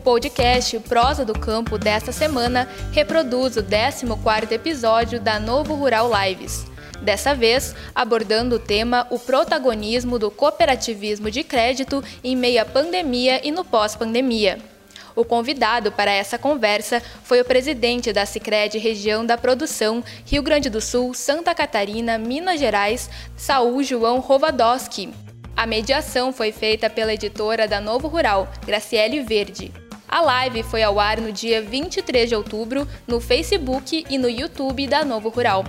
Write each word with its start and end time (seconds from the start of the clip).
O 0.00 0.02
podcast 0.02 0.80
Prosa 0.80 1.26
do 1.26 1.38
Campo 1.38 1.76
desta 1.76 2.10
semana 2.10 2.66
reproduz 2.90 3.58
o 3.58 3.62
14º 3.62 4.50
episódio 4.50 5.20
da 5.20 5.38
Novo 5.38 5.74
Rural 5.74 6.10
Lives. 6.10 6.64
Dessa 7.02 7.34
vez, 7.34 7.76
abordando 7.94 8.56
o 8.56 8.58
tema 8.58 9.06
o 9.10 9.18
protagonismo 9.18 10.18
do 10.18 10.30
cooperativismo 10.30 11.30
de 11.30 11.44
crédito 11.44 12.02
em 12.24 12.34
meio 12.34 12.62
à 12.62 12.64
pandemia 12.64 13.46
e 13.46 13.52
no 13.52 13.62
pós-pandemia. 13.62 14.58
O 15.14 15.22
convidado 15.22 15.92
para 15.92 16.10
essa 16.10 16.38
conversa 16.38 17.02
foi 17.22 17.42
o 17.42 17.44
presidente 17.44 18.10
da 18.10 18.24
Sicredi 18.24 18.78
Região 18.78 19.26
da 19.26 19.36
Produção, 19.36 20.02
Rio 20.24 20.42
Grande 20.42 20.70
do 20.70 20.80
Sul, 20.80 21.12
Santa 21.12 21.54
Catarina, 21.54 22.16
Minas 22.16 22.58
Gerais, 22.58 23.10
Saúl 23.36 23.82
João 23.82 24.18
Rovadowski. 24.18 25.12
A 25.54 25.66
mediação 25.66 26.32
foi 26.32 26.52
feita 26.52 26.88
pela 26.88 27.12
editora 27.12 27.68
da 27.68 27.82
Novo 27.82 28.08
Rural, 28.08 28.48
Graciele 28.64 29.20
Verde. 29.20 29.70
A 30.12 30.20
live 30.22 30.64
foi 30.64 30.82
ao 30.82 30.98
ar 30.98 31.20
no 31.20 31.30
dia 31.30 31.62
23 31.62 32.28
de 32.28 32.34
outubro 32.34 32.84
no 33.06 33.20
Facebook 33.20 34.04
e 34.10 34.18
no 34.18 34.28
YouTube 34.28 34.88
da 34.88 35.04
Novo 35.04 35.28
Rural. 35.28 35.62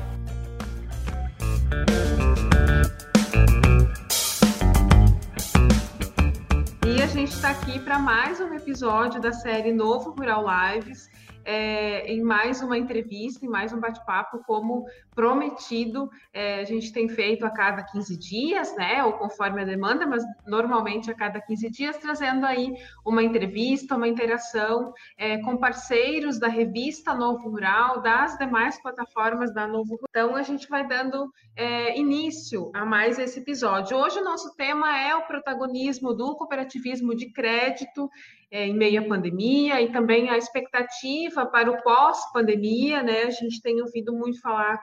E 6.88 7.04
a 7.04 7.06
gente 7.06 7.34
está 7.34 7.52
aqui 7.52 7.78
para 7.82 8.00
mais 8.00 8.42
um 8.42 8.52
episódio 8.56 9.22
da 9.22 9.32
série 9.32 9.72
Novo 9.72 10.10
Rural 10.10 10.44
Lives 10.44 11.11
é, 11.46 12.12
em 12.12 12.22
mais 12.22 12.62
uma 12.62 12.78
entrevista, 12.78 13.46
em 13.46 13.50
mais 13.50 13.74
um 13.74 13.80
bate-papo, 13.80 14.44
como 14.46 14.86
prometido. 15.14 16.10
É, 16.34 16.62
a 16.62 16.64
gente 16.64 16.92
tem 16.92 17.10
feito 17.10 17.46
a 17.46 17.50
cada 17.50 17.84
15 17.84 18.18
dias, 18.18 18.76
né? 18.76 19.04
Ou 19.04 19.14
conforme 19.14 19.62
a 19.62 19.66
demanda, 19.66 20.06
mas 20.06 20.24
normalmente 20.46 21.12
a 21.12 21.14
cada 21.14 21.42
15 21.42 21.70
dias, 21.70 21.98
trazendo 21.98 22.46
aí 22.46 22.74
uma 23.06 23.24
entrevista, 23.24 23.96
uma 23.96 24.08
interação 24.08 24.94
é, 25.18 25.38
com 25.40 25.58
parceiros 25.58 26.40
da 26.40 26.48
revista 26.48 27.14
Novo 27.14 27.50
Rural, 27.50 28.02
das 28.02 28.38
demais 28.38 28.82
plataformas 28.82 29.54
da 29.54 29.68
Novo 29.68 29.96
Rural. 29.96 30.08
Então, 30.10 30.36
a 30.36 30.44
gente 30.44 30.68
vai 30.68 30.88
dando 30.88 31.32
é, 31.56 31.98
início 31.98 32.72
a 32.74 32.86
mais 32.86 33.20
esse 33.20 33.40
episódio. 33.40 33.98
Hoje 33.98 34.20
o 34.20 34.24
nosso 34.24 34.56
tema 34.56 34.98
é 34.98 35.16
o 35.16 35.26
protagonismo 35.28 36.14
do 36.14 36.36
cooperativismo 36.36 37.16
de 37.16 37.32
crédito 37.32 38.10
é, 38.52 38.68
em 38.68 38.76
meio 38.76 39.02
à 39.02 39.08
pandemia 39.08 39.82
e 39.82 39.92
também 39.92 40.30
a 40.30 40.38
expectativa 40.38 41.31
para 41.34 41.72
o 41.72 41.82
pós-pandemia, 41.82 43.02
né? 43.04 43.24
A 43.24 43.32
gente 43.32 43.62
tem 43.62 43.82
ouvido 43.82 44.14
muito 44.14 44.40
falar 44.42 44.80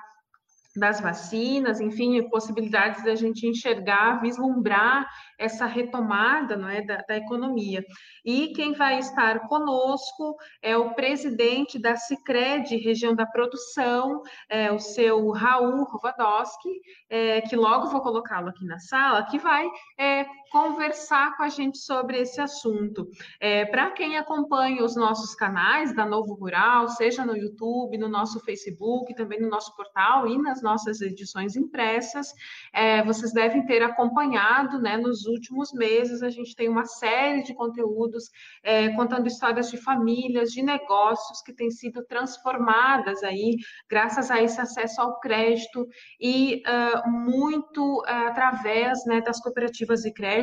das 0.78 1.00
vacinas, 1.00 1.80
enfim, 1.80 2.22
possibilidades 2.28 3.02
da 3.04 3.14
gente 3.14 3.46
enxergar, 3.46 4.20
vislumbrar 4.20 5.06
essa 5.38 5.66
retomada 5.66 6.56
não 6.56 6.69
é, 6.69 6.82
da, 6.82 7.02
da, 7.08 7.16
economia. 7.16 7.84
E 8.24 8.48
quem 8.48 8.72
vai 8.72 8.98
estar 8.98 9.48
conosco 9.48 10.36
é 10.62 10.76
o 10.76 10.94
presidente 10.94 11.78
da 11.78 11.96
Cicred, 11.96 12.76
região 12.76 13.14
da 13.14 13.26
produção, 13.26 14.22
é, 14.48 14.70
o 14.70 14.78
seu 14.78 15.30
Raul 15.30 15.84
Rovadowski, 15.84 16.69
é, 17.10 17.41
que 17.42 17.56
logo 17.56 17.88
vou 17.88 18.00
colocá-lo 18.00 18.48
aqui 18.48 18.64
na 18.64 18.78
sala, 18.78 19.24
que 19.26 19.38
vai 19.38 19.69
é, 19.98 20.26
conversar 20.50 21.36
com 21.36 21.42
a 21.42 21.48
gente 21.48 21.78
sobre 21.78 22.18
esse 22.18 22.41
assunto. 22.41 23.08
É, 23.41 23.64
Para 23.66 23.91
quem 23.91 24.16
acompanha 24.16 24.84
os 24.84 24.96
nossos 24.96 25.34
canais 25.34 25.94
da 25.94 26.04
Novo 26.04 26.34
Rural, 26.34 26.88
seja 26.88 27.24
no 27.24 27.36
YouTube, 27.36 27.98
no 27.98 28.08
nosso 28.08 28.41
Facebook, 28.41 29.14
também 29.14 29.41
no 29.41 29.48
nosso 29.48 29.74
portal 29.76 30.26
e 30.26 30.38
nas 30.38 30.62
nossas 30.62 31.00
edições 31.00 31.56
impressas, 31.56 32.32
é, 32.72 33.02
vocês 33.04 33.32
devem 33.32 33.64
ter 33.66 33.82
acompanhado 33.82 34.80
né, 34.80 34.96
nos 34.96 35.26
últimos 35.26 35.72
meses, 35.72 36.22
a 36.22 36.30
gente 36.30 36.54
tem 36.54 36.69
uma 36.69 36.84
série 36.84 37.42
de 37.42 37.54
conteúdos 37.54 38.24
é, 38.62 38.88
contando 38.91 39.26
histórias 39.26 39.70
de 39.70 39.76
famílias, 39.76 40.50
de 40.50 40.62
negócios 40.62 41.42
que 41.42 41.52
têm 41.52 41.70
sido 41.70 42.04
transformadas 42.04 43.22
aí, 43.22 43.56
graças 43.88 44.30
a 44.30 44.42
esse 44.42 44.60
acesso 44.60 45.00
ao 45.00 45.19
crédito 45.20 45.86
e 46.20 46.62
uh, 46.66 47.10
muito 47.10 48.00
uh, 48.00 48.28
através 48.28 49.04
né, 49.06 49.20
das 49.20 49.41
cooperativas 49.41 50.00
de 50.03 50.12
crédito, 50.12 50.38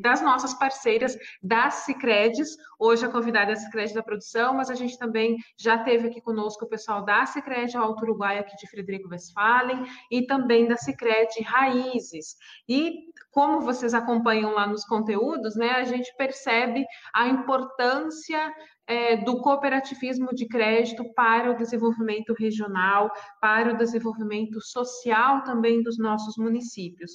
das 0.00 0.22
nossas 0.22 0.54
parceiras 0.54 1.16
das 1.42 1.74
Cicredes. 1.84 2.56
Hoje 2.78 3.04
a 3.04 3.08
convidada 3.08 3.52
é 3.52 3.54
a 3.54 3.94
da 3.94 4.02
produção, 4.02 4.54
mas 4.54 4.70
a 4.70 4.74
gente 4.74 4.98
também 4.98 5.36
já 5.58 5.78
teve 5.78 6.08
aqui 6.08 6.20
conosco 6.20 6.64
o 6.64 6.68
pessoal 6.68 7.04
da 7.04 7.26
Cicred 7.26 7.76
Alto 7.76 8.02
Uruguai, 8.02 8.38
aqui 8.38 8.56
de 8.56 8.68
Frederico 8.68 9.08
Westphalen, 9.08 9.84
e 10.10 10.26
também 10.26 10.66
da 10.66 10.76
Cicred 10.76 11.42
Raízes. 11.44 12.36
E 12.68 13.12
como 13.30 13.60
vocês 13.60 13.94
acompanham 13.94 14.52
lá 14.52 14.66
nos 14.66 14.84
conteúdos, 14.84 15.56
né, 15.56 15.70
a 15.70 15.84
gente 15.84 16.14
percebe 16.16 16.84
a 17.14 17.28
importância 17.28 18.52
é, 18.86 19.16
do 19.16 19.40
cooperativismo 19.40 20.34
de 20.34 20.46
crédito 20.46 21.04
para 21.14 21.50
o 21.50 21.56
desenvolvimento 21.56 22.34
regional, 22.34 23.10
para 23.40 23.72
o 23.72 23.76
desenvolvimento 23.76 24.60
social 24.60 25.42
também 25.44 25.82
dos 25.82 25.98
nossos 25.98 26.36
municípios. 26.36 27.12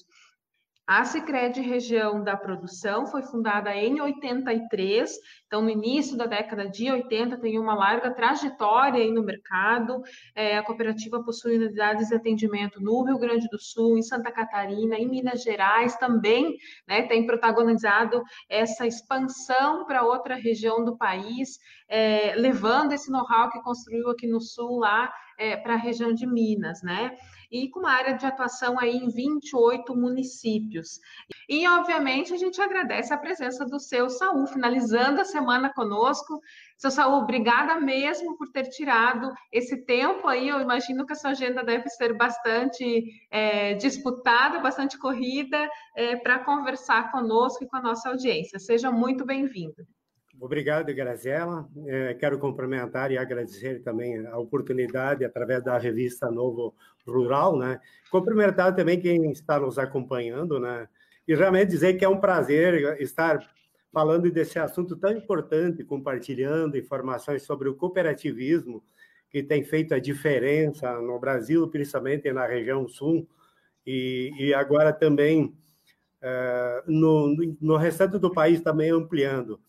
A 0.88 1.04
Sicredi 1.04 1.60
Região 1.60 2.24
da 2.24 2.38
Produção 2.38 3.06
foi 3.08 3.22
fundada 3.22 3.76
em 3.76 4.00
83, 4.00 5.12
então 5.46 5.62
no 5.62 5.70
início 5.70 6.16
da 6.16 6.26
década 6.26 6.70
de 6.70 6.90
80 6.90 7.38
tem 7.40 7.60
uma 7.60 7.76
larga 7.76 8.10
trajetória 8.14 9.02
aí 9.02 9.12
no 9.12 9.22
mercado. 9.22 10.02
É, 10.34 10.58
a 10.58 10.64
cooperativa 10.64 11.22
possui 11.22 11.58
unidades 11.58 12.08
de 12.08 12.16
atendimento 12.16 12.80
no 12.80 13.04
Rio 13.04 13.20
Grande 13.20 13.50
do 13.50 13.60
Sul, 13.60 13.98
em 13.98 14.02
Santa 14.02 14.32
Catarina, 14.32 14.96
em 14.96 15.10
Minas 15.10 15.44
Gerais 15.44 15.98
também, 15.98 16.56
né, 16.88 17.02
tem 17.02 17.26
protagonizado 17.26 18.24
essa 18.48 18.88
expansão 18.88 19.86
para 19.86 20.06
outra 20.06 20.36
região 20.36 20.86
do 20.86 20.98
país, 20.98 21.60
é, 21.90 22.34
levando 22.38 22.94
esse 22.94 23.12
know-how 23.12 23.50
que 23.52 23.62
construiu 23.62 24.10
aqui 24.10 24.26
no 24.26 24.40
Sul 24.40 24.80
lá 24.80 25.12
é, 25.38 25.58
para 25.58 25.74
a 25.74 25.78
região 25.78 26.14
de 26.14 26.26
Minas, 26.26 26.82
né? 26.82 27.18
E 27.52 27.70
com 27.70 27.80
uma 27.80 27.92
área 27.92 28.14
de 28.14 28.26
atuação 28.26 28.80
aí 28.80 28.96
em 28.98 29.10
28 29.10 29.96
municípios. 29.96 31.00
E, 31.48 31.68
obviamente, 31.68 32.34
a 32.34 32.38
gente 32.38 32.62
agradece 32.62 33.14
a 33.14 33.18
presença 33.18 33.66
do 33.66 33.80
seu 33.80 34.10
Saul, 34.10 34.46
finalizando 34.48 35.22
a 35.22 35.26
semana 35.26 35.74
conosco. 35.74 36.40
Seu 36.78 36.92
Saul, 36.92 37.24
obrigada 37.24 37.80
mesmo 37.80 38.38
por 38.38 38.52
ter 38.52 38.70
tirado 38.70 39.32
esse 39.52 39.86
tempo 39.86 40.28
aí. 40.28 40.50
Eu 40.50 40.62
imagino 40.62 41.06
que 41.06 41.14
a 41.14 41.16
sua 41.16 41.32
agenda 41.32 41.64
deve 41.64 41.90
ser 41.90 42.14
bastante 42.16 43.04
é, 43.32 43.74
disputada, 43.76 44.60
bastante 44.60 44.98
corrida, 44.98 45.70
é, 45.96 46.16
para 46.16 46.40
conversar 46.40 47.12
conosco 47.12 47.64
e 47.64 47.68
com 47.68 47.78
a 47.78 47.82
nossa 47.82 48.10
audiência. 48.10 48.60
Seja 48.60 48.92
muito 48.92 49.26
bem-vindo. 49.26 49.88
Obrigado, 50.40 50.94
Graziela. 50.94 51.68
É, 51.88 52.14
quero 52.14 52.38
cumprimentar 52.38 53.12
e 53.12 53.18
agradecer 53.18 53.82
também 53.82 54.24
a 54.28 54.38
oportunidade 54.38 55.26
através 55.26 55.64
da 55.64 55.78
revista 55.80 56.30
Novo 56.30 56.76
Rural, 57.08 57.58
né? 57.58 57.80
Cumprimentar 58.12 58.76
também 58.76 59.00
quem 59.00 59.32
está 59.32 59.60
nos 59.60 59.80
acompanhando, 59.80 60.60
né? 60.60 60.88
E 61.28 61.34
realmente 61.34 61.70
dizer 61.70 61.96
que 61.96 62.06
é 62.06 62.10
um 62.10 62.20
prazer 62.20 63.02
estar 63.02 63.40
falando 63.92 64.30
desse 64.32 64.60
assunto 64.60 64.96
tão 64.96 65.12
importante, 65.12 65.84
compartilhando 65.84 66.78
informações 66.78 67.42
sobre 67.42 67.68
o 67.68 67.76
cooperativismo, 67.76 68.84
que 69.32 69.42
tem 69.42 69.64
feito 69.64 69.96
a 69.96 70.00
diferença 70.00 71.02
no 71.02 71.20
Brasil, 71.20 71.68
principalmente 71.68 72.32
na 72.32 72.46
região 72.46 72.88
sul, 72.88 73.28
e, 73.86 74.32
e 74.38 74.54
agora 74.54 74.94
também 74.94 75.58
uh, 76.22 76.84
no, 76.92 77.36
no 77.60 77.76
restante 77.76 78.20
do 78.20 78.32
país 78.32 78.62
também 78.62 78.92
ampliando 78.92 79.60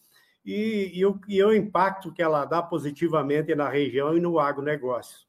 e, 0.49 0.99
e, 0.99 1.05
o, 1.05 1.21
e 1.29 1.45
o 1.45 1.53
impacto 1.53 2.11
que 2.11 2.23
ela 2.23 2.47
dá 2.47 2.63
positivamente 2.63 3.55
na 3.55 3.69
região 3.69 4.17
e 4.17 4.21
no 4.21 4.39
agronegócio. 4.39 5.29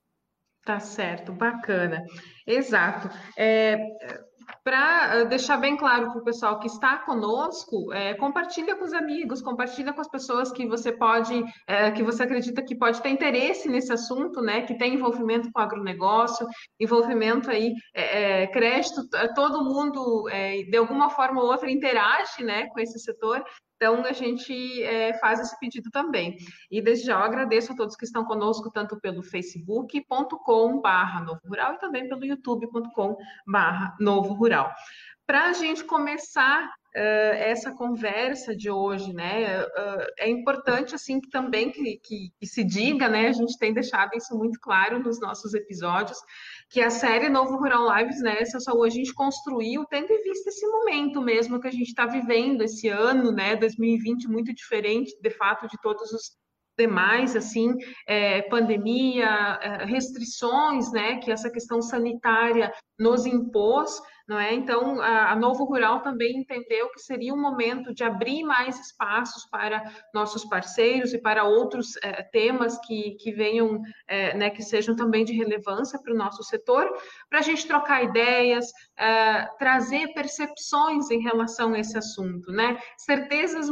Tá 0.63 0.79
certo, 0.79 1.33
bacana. 1.33 2.05
Exato. 2.47 3.09
É, 3.37 3.77
para 4.63 5.15
eh, 5.15 5.25
deixar 5.25 5.57
bem 5.57 5.75
claro 5.75 6.11
para 6.11 6.21
o 6.21 6.23
pessoal 6.23 6.59
que 6.59 6.67
está 6.67 6.99
conosco, 6.99 7.91
é, 7.93 8.13
compartilha 8.13 8.75
com 8.75 8.85
os 8.85 8.93
amigos, 8.93 9.41
compartilha 9.41 9.91
com 9.91 9.99
as 9.99 10.09
pessoas 10.09 10.51
que 10.51 10.65
você 10.65 10.91
pode, 10.91 11.43
é, 11.67 11.91
que 11.91 12.01
você 12.01 12.23
acredita 12.23 12.63
que 12.63 12.75
pode 12.75 13.01
ter 13.01 13.09
interesse 13.09 13.67
nesse 13.67 13.91
assunto, 13.91 14.41
né? 14.41 14.61
Que 14.61 14.77
tem 14.77 14.93
envolvimento 14.93 15.51
com 15.51 15.59
agronegócio, 15.59 16.47
envolvimento 16.79 17.49
aí, 17.49 17.73
é, 17.93 18.47
crédito, 18.47 19.01
todo 19.35 19.65
mundo 19.65 20.29
de 20.69 20.77
alguma 20.77 21.09
forma 21.09 21.41
ou 21.41 21.51
outra 21.51 21.69
interage, 21.69 22.43
né, 22.43 22.67
com 22.67 22.79
esse 22.79 22.99
setor. 22.99 23.43
Então, 23.81 24.03
a 24.05 24.11
gente 24.11 24.83
é, 24.83 25.17
faz 25.19 25.39
esse 25.39 25.57
pedido 25.57 25.89
também. 25.89 26.37
E 26.69 26.81
desde 26.81 27.05
já 27.05 27.13
eu 27.13 27.19
agradeço 27.19 27.71
a 27.71 27.75
todos 27.75 27.95
que 27.95 28.03
estão 28.03 28.25
conosco, 28.25 28.69
tanto 28.69 28.99
pelo 28.99 29.23
facebook.com 29.23 30.81
barra 30.81 31.21
Novo 31.21 31.39
Rural 31.47 31.75
e 31.75 31.79
também 31.79 32.09
pelo 32.09 32.25
youtube.com 32.25 33.15
barra 33.47 33.95
Novo 33.97 34.33
Rural. 34.33 34.69
para 35.25 35.45
a 35.45 35.53
gente 35.53 35.85
começar 35.85 36.69
Uh, 36.95 37.37
essa 37.37 37.71
conversa 37.71 38.55
de 38.55 38.71
hoje, 38.71 39.13
né? 39.13 39.61
Uh, 39.63 40.07
é 40.17 40.27
importante 40.27 40.95
assim 40.95 41.21
que 41.21 41.29
também 41.29 41.71
que, 41.71 41.97
que, 41.97 42.31
que, 42.39 42.47
se 42.47 42.63
diga, 42.63 43.07
né? 43.07 43.27
A 43.27 43.31
gente 43.31 43.59
tem 43.59 43.71
deixado 43.71 44.09
isso 44.15 44.35
muito 44.35 44.59
claro 44.59 44.97
nos 44.97 45.19
nossos 45.19 45.53
episódios, 45.53 46.17
que 46.67 46.81
a 46.81 46.89
série 46.89 47.29
Novo 47.29 47.57
Rural 47.57 47.95
Lives, 47.95 48.19
né? 48.21 48.37
Essa 48.39 48.59
só 48.59 48.83
a 48.83 48.89
gente 48.89 49.13
construiu 49.13 49.85
tendo 49.85 50.11
em 50.11 50.23
vista 50.23 50.49
esse 50.49 50.65
momento 50.65 51.21
mesmo 51.21 51.61
que 51.61 51.67
a 51.67 51.71
gente 51.71 51.89
está 51.89 52.07
vivendo 52.07 52.63
esse 52.63 52.87
ano, 52.87 53.31
né? 53.31 53.55
2020 53.55 54.27
muito 54.27 54.51
diferente, 54.51 55.15
de 55.21 55.29
fato, 55.29 55.67
de 55.67 55.79
todos 55.83 56.11
os 56.11 56.39
demais, 56.79 57.35
assim, 57.35 57.75
é, 58.07 58.41
pandemia, 58.43 59.59
é, 59.61 59.85
restrições, 59.85 60.91
né, 60.93 61.17
que 61.17 61.29
essa 61.29 61.51
questão 61.51 61.81
sanitária 61.81 62.71
nos 62.97 63.25
impôs, 63.25 64.01
não 64.29 64.39
é? 64.39 64.53
Então, 64.53 65.01
a, 65.01 65.35
Novo 65.35 65.65
Rural 65.65 66.01
também 66.01 66.37
entendeu 66.37 66.91
que 66.91 66.99
seria 66.99 67.33
um 67.33 67.41
momento 67.41 67.91
de 67.95 68.03
abrir 68.03 68.43
mais 68.43 68.79
espaços 68.79 69.43
para 69.49 69.83
nossos 70.13 70.45
parceiros 70.45 71.15
e 71.15 71.17
para 71.17 71.45
outros 71.45 71.95
é, 72.03 72.21
temas 72.21 72.77
que, 72.85 73.15
que 73.19 73.31
venham, 73.31 73.81
é, 74.07 74.37
né, 74.37 74.51
que 74.51 74.61
sejam 74.61 74.95
também 74.95 75.25
de 75.25 75.33
relevância 75.33 75.99
para 75.99 76.13
o 76.13 76.15
nosso 76.15 76.43
setor, 76.43 76.87
para 77.27 77.39
a 77.39 77.41
gente 77.41 77.65
trocar 77.65 78.03
ideias, 78.03 78.67
é, 78.95 79.47
trazer 79.57 80.13
percepções 80.13 81.09
em 81.09 81.21
relação 81.21 81.73
a 81.73 81.79
esse 81.79 81.97
assunto, 81.97 82.51
né? 82.51 82.77
Certezas, 82.99 83.67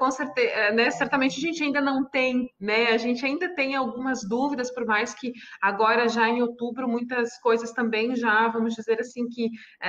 com 0.00 0.10
certeza, 0.10 0.72
né? 0.72 0.90
Certamente 0.90 1.38
a 1.38 1.40
gente 1.40 1.62
ainda 1.62 1.80
não 1.80 2.04
tem, 2.08 2.50
né? 2.58 2.88
A 2.88 2.96
gente 2.96 3.24
ainda 3.24 3.54
tem 3.54 3.76
algumas 3.76 4.28
dúvidas, 4.28 4.74
por 4.74 4.84
mais 4.84 5.14
que 5.14 5.32
agora 5.60 6.08
já 6.08 6.28
em 6.28 6.42
outubro 6.42 6.88
muitas 6.88 7.38
coisas 7.40 7.70
também 7.70 8.16
já, 8.16 8.48
vamos 8.48 8.74
dizer 8.74 8.98
assim, 8.98 9.28
que 9.28 9.48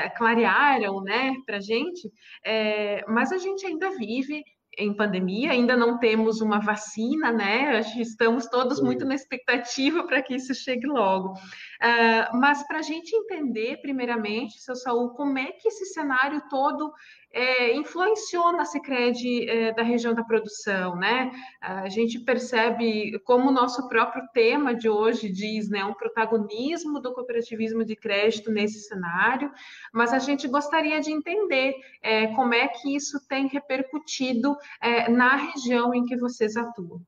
clarearam, 0.10 1.02
né, 1.02 1.34
para 1.46 1.58
a 1.58 1.62
gente, 1.62 2.12
é, 2.46 3.04
mas 3.08 3.32
a 3.32 3.38
gente 3.38 3.66
ainda 3.66 3.92
vive 3.98 4.44
em 4.78 4.94
pandemia, 4.94 5.52
ainda 5.52 5.78
não 5.78 6.00
temos 6.00 6.42
uma 6.42 6.60
vacina, 6.60 7.32
né? 7.32 7.80
Estamos 7.98 8.48
todos 8.48 8.82
muito 8.82 9.06
na 9.06 9.14
expectativa 9.14 10.04
para 10.06 10.22
que 10.22 10.36
isso 10.36 10.54
chegue 10.56 10.88
logo. 10.88 11.34
Uh, 11.34 12.38
mas 12.40 12.66
para 12.68 12.80
a 12.80 12.82
gente 12.82 13.16
entender, 13.16 13.78
primeiramente, 13.82 14.60
seu 14.62 14.76
Saul, 14.76 15.12
como 15.12 15.38
é 15.38 15.52
que 15.52 15.68
esse 15.68 15.86
cenário 15.88 16.42
todo 16.50 16.92
é, 17.34 17.74
influenciou 17.76 18.54
na 18.54 18.64
Cicred 18.64 19.50
é, 19.50 19.74
da 19.74 19.82
região 19.82 20.14
da 20.14 20.24
produção, 20.24 20.96
né? 20.96 21.32
A 21.60 21.90
gente 21.90 22.20
percebe 22.20 23.20
como 23.26 23.50
o 23.50 23.54
nosso 23.54 23.88
próprio 23.90 24.24
tema 24.34 24.76
de 24.76 24.88
hoje 24.88 25.30
diz, 25.30 25.68
né, 25.68 25.84
um 25.84 25.96
protagonismo 25.96 27.00
do 27.00 27.12
cooperativismo 27.12 27.84
de 27.84 27.96
crédito 27.96 28.52
nesse 28.52 28.82
cenário, 28.82 29.52
mas 29.92 30.14
a 30.14 30.20
gente 30.20 30.48
gostaria 30.48 31.02
de 31.02 31.12
entender 31.12 31.74
é, 32.04 32.28
como 32.28 32.54
é 32.54 32.68
que 32.68 32.96
isso 32.96 33.20
tem 33.28 33.48
repercutido 33.48 34.56
é, 34.80 35.10
na 35.10 35.36
região 35.36 35.94
em 35.94 36.06
que 36.06 36.16
vocês 36.16 36.56
atuam. 36.56 37.02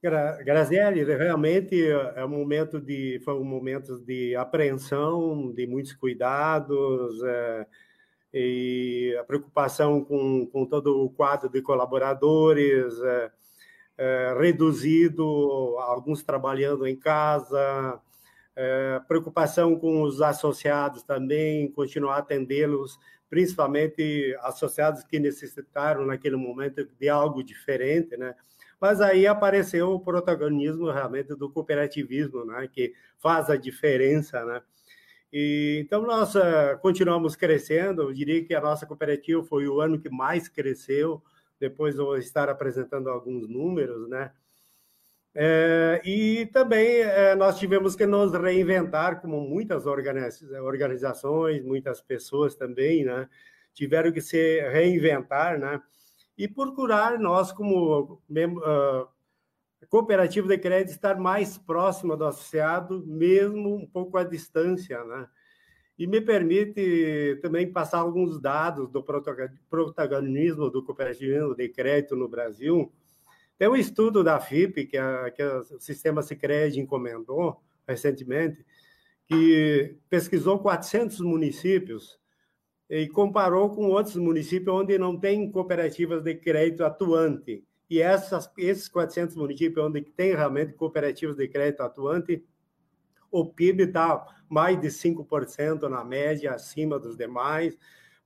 Grazielli, 0.00 1.02
realmente 1.04 1.84
é 2.14 2.24
um 2.24 2.28
momento 2.28 2.80
de, 2.80 3.20
foi 3.24 3.34
um 3.34 3.44
momento 3.44 3.98
de 3.98 4.34
apreensão, 4.36 5.52
de 5.52 5.66
muitos 5.66 5.92
cuidados, 5.92 7.20
é, 7.24 7.66
e 8.32 9.16
a 9.18 9.24
preocupação 9.24 10.04
com, 10.04 10.46
com 10.46 10.66
todo 10.66 11.02
o 11.04 11.10
quadro 11.10 11.48
de 11.48 11.62
colaboradores, 11.62 12.94
é, 13.00 13.32
é, 13.98 14.36
reduzido, 14.38 15.24
alguns 15.78 16.22
trabalhando 16.22 16.86
em 16.86 16.96
casa, 16.96 18.00
é, 18.54 19.00
preocupação 19.06 19.78
com 19.78 20.02
os 20.02 20.20
associados 20.20 21.02
também, 21.02 21.70
continuar 21.72 22.18
atendê-los, 22.18 22.98
principalmente 23.30 24.36
associados 24.42 25.04
que 25.04 25.18
necessitaram 25.18 26.04
naquele 26.06 26.36
momento 26.36 26.84
de 26.98 27.08
algo 27.08 27.42
diferente, 27.42 28.16
né? 28.16 28.34
Mas 28.80 29.00
aí 29.00 29.26
apareceu 29.26 29.90
o 29.92 30.00
protagonismo 30.00 30.90
realmente 30.90 31.34
do 31.34 31.50
cooperativismo, 31.50 32.44
né? 32.44 32.68
Que 32.72 32.94
faz 33.18 33.50
a 33.50 33.56
diferença, 33.56 34.44
né? 34.44 34.62
E, 35.32 35.80
então, 35.84 36.02
nós 36.02 36.34
uh, 36.34 36.78
continuamos 36.80 37.36
crescendo. 37.36 38.02
Eu 38.02 38.12
diria 38.12 38.44
que 38.44 38.54
a 38.54 38.60
nossa 38.60 38.86
cooperativa 38.86 39.42
foi 39.42 39.68
o 39.68 39.80
ano 39.80 40.00
que 40.00 40.08
mais 40.08 40.48
cresceu. 40.48 41.22
Depois 41.60 41.96
vou 41.96 42.16
estar 42.16 42.48
apresentando 42.48 43.08
alguns 43.08 43.48
números, 43.48 44.08
né? 44.08 44.32
É, 45.34 46.00
e 46.04 46.46
também 46.46 47.00
é, 47.00 47.34
nós 47.34 47.58
tivemos 47.58 47.94
que 47.94 48.06
nos 48.06 48.32
reinventar, 48.32 49.20
como 49.20 49.40
muitas 49.40 49.84
organizações, 49.86 51.62
muitas 51.62 52.00
pessoas 52.00 52.56
também, 52.56 53.04
né? 53.04 53.28
Tiveram 53.72 54.10
que 54.10 54.20
se 54.20 54.60
reinventar, 54.70 55.58
né? 55.58 55.80
E 56.36 56.48
procurar 56.48 57.18
nós, 57.18 57.52
como 57.52 58.20
uh, 58.28 59.08
cooperativa 59.86 60.48
de 60.48 60.58
crédito 60.58 60.90
estar 60.90 61.18
mais 61.18 61.56
próxima 61.56 62.16
do 62.16 62.24
associado, 62.24 63.04
mesmo 63.06 63.76
um 63.76 63.86
pouco 63.86 64.18
à 64.18 64.24
distância, 64.24 65.02
né? 65.04 65.28
E 65.98 66.06
me 66.06 66.20
permite 66.20 67.38
também 67.42 67.72
passar 67.72 67.98
alguns 67.98 68.40
dados 68.40 68.88
do 68.88 69.04
protagonismo 69.68 70.70
do 70.70 70.84
cooperativismo 70.84 71.56
de 71.56 71.68
crédito 71.68 72.14
no 72.14 72.28
Brasil. 72.28 72.92
Tem 73.58 73.68
um 73.68 73.74
estudo 73.74 74.22
da 74.22 74.38
FIP, 74.38 74.86
que, 74.86 74.96
a, 74.96 75.30
que 75.32 75.42
o 75.42 75.80
Sistema 75.80 76.22
Sicredi 76.22 76.78
encomendou 76.78 77.60
recentemente, 77.86 78.64
que 79.26 79.96
pesquisou 80.08 80.60
400 80.60 81.20
municípios 81.20 82.18
e 82.88 83.08
comparou 83.08 83.70
com 83.70 83.88
outros 83.88 84.16
municípios 84.16 84.74
onde 84.74 84.96
não 84.96 85.18
tem 85.18 85.50
cooperativas 85.50 86.22
de 86.22 86.34
crédito 86.34 86.84
atuante. 86.84 87.64
E 87.90 88.02
essas, 88.02 88.50
esses 88.58 88.88
400 88.88 89.34
municípios 89.36 89.84
onde 89.84 90.02
tem 90.02 90.34
realmente 90.34 90.74
cooperativas 90.74 91.36
de 91.36 91.48
crédito 91.48 91.82
atuante, 91.82 92.44
o 93.30 93.46
PIB 93.46 93.84
está 93.84 94.26
mais 94.48 94.80
de 94.80 94.88
5% 94.88 95.88
na 95.88 96.04
média, 96.04 96.54
acima 96.54 96.98
dos 96.98 97.16
demais, 97.16 97.76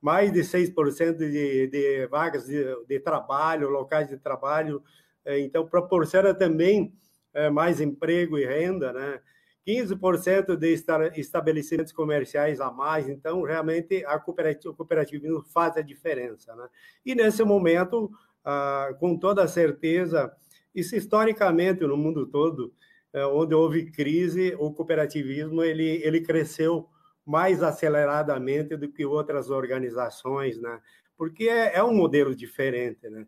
mais 0.01 0.31
de 0.31 0.41
6% 0.41 1.17
de, 1.17 1.67
de 1.67 2.07
vagas 2.07 2.45
de, 2.45 2.63
de, 2.85 2.99
trabalho, 2.99 3.69
locais 3.69 4.09
de 4.09 4.17
trabalho, 4.17 4.83
é, 5.23 5.39
então 5.39 5.65
proporciona 5.65 6.33
também 6.33 6.93
é, 7.33 7.49
mais 7.49 7.79
emprego 7.79 8.37
e 8.37 8.45
renda, 8.45 8.91
né? 8.91 9.21
15% 9.65 10.57
de 10.57 10.73
estabelecimentos 11.15 11.93
comerciais 11.93 12.59
a 12.59 12.69
mais, 12.69 13.07
então 13.07 13.43
realmente 13.43 14.03
a 14.05 14.19
cooperativa, 14.19 14.73
o 14.73 14.75
cooperativismo 14.75 15.41
faz 15.41 15.77
a 15.77 15.81
diferença, 15.81 16.53
né? 16.53 16.67
E 17.05 17.15
nesse 17.15 17.41
momento 17.45 18.11
ah, 18.43 18.89
com 18.99 19.17
toda 19.17 19.47
certeza, 19.47 20.31
isso 20.73 20.95
historicamente 20.95 21.81
no 21.81 21.97
mundo 21.97 22.25
todo, 22.25 22.73
é, 23.13 23.25
onde 23.25 23.53
houve 23.53 23.91
crise, 23.91 24.55
o 24.59 24.73
cooperativismo 24.73 25.63
ele, 25.63 26.01
ele 26.03 26.21
cresceu 26.21 26.89
mais 27.25 27.61
aceleradamente 27.63 28.75
do 28.75 28.91
que 28.91 29.05
outras 29.05 29.49
organizações, 29.49 30.59
né? 30.59 30.81
Porque 31.15 31.47
é, 31.47 31.75
é 31.75 31.83
um 31.83 31.93
modelo 31.93 32.35
diferente, 32.35 33.09
né? 33.09 33.25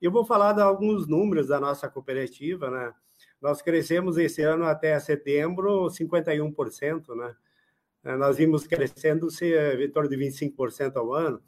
Eu 0.00 0.10
vou 0.10 0.24
falar 0.24 0.52
de 0.52 0.62
alguns 0.62 1.06
números 1.06 1.48
da 1.48 1.60
nossa 1.60 1.88
cooperativa, 1.88 2.70
né? 2.70 2.94
Nós 3.40 3.60
crescemos 3.60 4.16
esse 4.16 4.42
ano 4.42 4.64
até 4.64 4.98
setembro 4.98 5.86
51%, 5.90 7.14
né? 7.14 7.34
Nós 8.16 8.36
vimos 8.36 8.66
crescendo 8.66 9.30
se 9.30 9.46
em 9.82 9.90
torno 9.90 10.08
de 10.08 10.16
25% 10.16 10.96
ao 10.96 11.12
ano. 11.12 11.42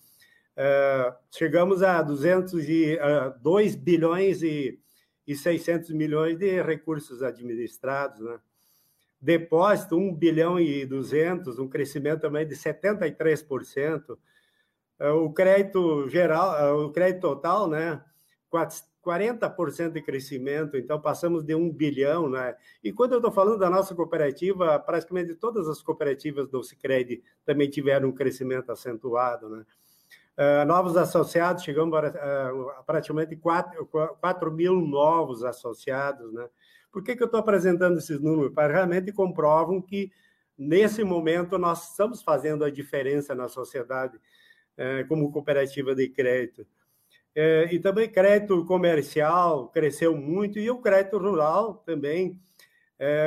Uh, 0.56 1.14
chegamos 1.30 1.82
a 1.82 2.00
202 2.00 3.74
uh, 3.74 3.78
bilhões 3.78 4.42
e, 4.42 4.80
e 5.26 5.36
600 5.36 5.90
milhões 5.90 6.38
de 6.38 6.62
recursos 6.62 7.22
administrados, 7.22 8.20
né? 8.20 8.38
Depósito, 9.20 9.96
1 9.96 10.14
bilhão 10.14 10.58
e 10.58 10.86
200, 10.86 11.58
um 11.58 11.68
crescimento 11.68 12.20
também 12.22 12.46
de 12.46 12.54
73%. 12.54 14.12
Uh, 14.12 14.18
é, 14.98 15.10
o 15.10 15.30
crédito 15.30 16.08
geral, 16.08 16.74
uh, 16.74 16.86
o 16.86 16.90
crédito 16.90 17.20
total, 17.20 17.68
né? 17.68 18.02
40% 18.50 19.92
de 19.92 20.00
crescimento, 20.00 20.76
então 20.76 20.98
passamos 20.98 21.44
de 21.44 21.54
1 21.54 21.70
bilhão, 21.70 22.30
né? 22.30 22.56
E 22.82 22.92
quando 22.92 23.12
eu 23.12 23.18
estou 23.18 23.30
falando 23.30 23.58
da 23.58 23.68
nossa 23.68 23.94
cooperativa, 23.94 24.78
praticamente 24.78 25.34
todas 25.34 25.68
as 25.68 25.82
cooperativas 25.82 26.48
do 26.48 26.62
Sicredi 26.62 27.22
também 27.44 27.68
tiveram 27.68 28.08
um 28.08 28.12
crescimento 28.12 28.72
acentuado, 28.72 29.50
né? 29.50 29.66
Uh, 30.36 30.66
novos 30.66 30.98
associados, 30.98 31.64
chegamos 31.64 31.96
a, 31.96 32.52
uh, 32.52 32.84
praticamente 32.84 33.34
4, 33.36 33.86
4 33.86 34.52
mil 34.52 34.74
novos 34.74 35.42
associados. 35.42 36.30
Né? 36.30 36.46
Por 36.92 37.02
que, 37.02 37.16
que 37.16 37.22
eu 37.22 37.26
estou 37.26 37.40
apresentando 37.40 37.96
esses 37.96 38.20
números? 38.20 38.52
Para 38.52 38.70
realmente 38.70 39.10
comprovam 39.12 39.80
que, 39.80 40.12
nesse 40.58 41.02
momento, 41.02 41.56
nós 41.56 41.90
estamos 41.90 42.22
fazendo 42.22 42.66
a 42.66 42.70
diferença 42.70 43.34
na 43.34 43.48
sociedade 43.48 44.18
uh, 44.18 45.08
como 45.08 45.32
cooperativa 45.32 45.94
de 45.94 46.06
crédito. 46.10 46.66
e 47.70 47.78
também 47.78 48.10
crédito 48.10 48.64
comercial 48.66 49.68
cresceu 49.68 50.14
muito, 50.16 50.58
e 50.58 50.70
o 50.70 50.82
crédito 50.82 51.18
rural 51.18 51.82
também, 51.86 52.40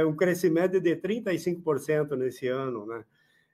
um 0.08 0.16
crescimento 0.16 0.80
de 0.80 0.96
35% 0.96 2.16
nesse 2.16 2.48
ano. 2.48 2.86
Né? 2.88 3.04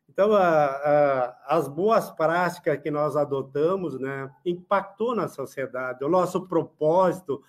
Então, 0.09 0.33
a, 0.33 0.65
a, 0.65 1.57
as 1.57 1.67
boas 1.67 2.09
práticas 2.11 2.79
que 2.81 2.89
nós 2.89 3.15
adotamos 3.15 3.99
né, 3.99 4.31
impactou 4.45 5.15
na 5.15 5.27
sociedade. 5.27 6.03
O 6.03 6.09
nosso 6.09 6.47
propósito, 6.47 7.41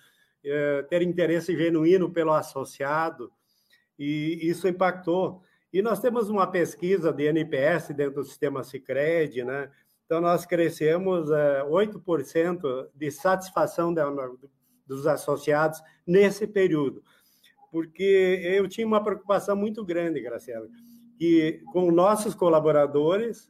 é, 0.43 0.83
ter 0.83 1.01
interesse 1.01 1.55
genuíno 1.55 2.11
pelo 2.11 2.33
associado, 2.33 3.31
e 3.97 4.39
isso 4.41 4.67
impactou. 4.67 5.41
E 5.71 5.81
nós 5.81 5.99
temos 5.99 6.29
uma 6.29 6.47
pesquisa 6.47 7.11
de 7.11 7.25
NPS 7.25 7.89
dentro 7.89 8.15
do 8.15 8.23
sistema 8.23 8.63
Sicredi, 8.63 9.43
né? 9.43 9.69
Então, 10.05 10.21
nós 10.21 10.45
crescemos 10.45 11.29
é, 11.29 11.63
8% 11.63 12.89
de 12.95 13.11
satisfação 13.11 13.93
dos 14.85 15.05
associados 15.05 15.81
nesse 16.05 16.47
período, 16.47 17.03
porque 17.69 18.41
eu 18.41 18.69
tinha 18.69 18.87
uma 18.87 19.03
preocupação 19.03 19.53
muito 19.53 19.83
grande, 19.83 20.21
Graciela, 20.21 20.67
que 21.17 21.61
com 21.71 21.91
nossos 21.91 22.35
colaboradores 22.35 23.49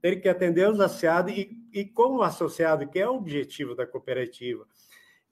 ter 0.00 0.16
que 0.16 0.28
atender 0.28 0.68
os 0.68 0.78
associados 0.80 1.32
e, 1.32 1.50
e 1.72 1.84
com 1.84 2.16
o 2.16 2.22
associado, 2.22 2.86
que 2.88 2.98
é 2.98 3.08
o 3.08 3.16
objetivo 3.16 3.74
da 3.74 3.86
cooperativa. 3.86 4.66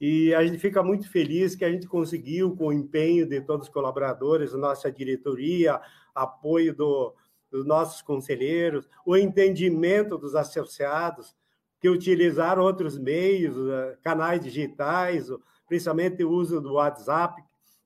E 0.00 0.34
a 0.34 0.44
gente 0.44 0.58
fica 0.58 0.82
muito 0.82 1.08
feliz 1.08 1.54
que 1.54 1.64
a 1.64 1.70
gente 1.70 1.86
conseguiu, 1.86 2.56
com 2.56 2.66
o 2.66 2.72
empenho 2.72 3.26
de 3.26 3.40
todos 3.40 3.68
os 3.68 3.72
colaboradores, 3.72 4.52
nossa 4.52 4.90
diretoria, 4.90 5.80
apoio 6.14 6.74
do, 6.74 7.14
dos 7.50 7.64
nossos 7.64 8.02
conselheiros, 8.02 8.88
o 9.06 9.16
entendimento 9.16 10.18
dos 10.18 10.34
associados, 10.34 11.36
que 11.80 11.88
utilizaram 11.88 12.62
outros 12.62 12.98
meios, 12.98 13.54
eh, 13.56 13.98
canais 14.02 14.40
digitais, 14.40 15.28
principalmente 15.68 16.24
o 16.24 16.30
uso 16.30 16.60
do 16.60 16.74
WhatsApp, 16.74 17.42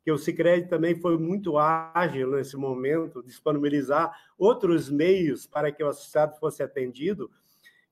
que 0.09 0.13
o 0.13 0.17
Sicredi 0.17 0.67
também 0.67 0.99
foi 0.99 1.19
muito 1.19 1.59
ágil 1.59 2.31
nesse 2.31 2.57
momento, 2.57 3.23
disponibilizar 3.23 4.11
outros 4.39 4.89
meios 4.89 5.47
para 5.47 5.71
que 5.71 5.85
o 5.85 5.89
associado 5.89 6.35
fosse 6.39 6.63
atendido. 6.63 7.31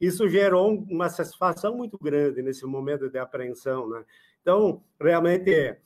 Isso 0.01 0.27
gerou 0.27 0.73
uma 0.89 1.11
satisfação 1.11 1.77
muito 1.77 1.99
grande 1.99 2.41
nesse 2.41 2.65
momento 2.65 3.11
de 3.11 3.19
apreensão, 3.19 3.87
né? 3.91 4.03
Então, 4.41 4.83
realmente, 4.99 5.77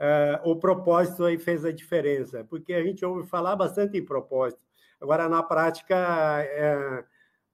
é, 0.00 0.40
o 0.44 0.56
propósito 0.56 1.22
aí 1.22 1.38
fez 1.38 1.64
a 1.64 1.70
diferença, 1.70 2.44
porque 2.50 2.74
a 2.74 2.82
gente 2.82 3.04
ouve 3.04 3.24
falar 3.28 3.54
bastante 3.54 3.96
em 3.96 4.04
propósito. 4.04 4.60
Agora, 5.00 5.28
na 5.28 5.40
prática, 5.40 5.94
é, 6.42 7.04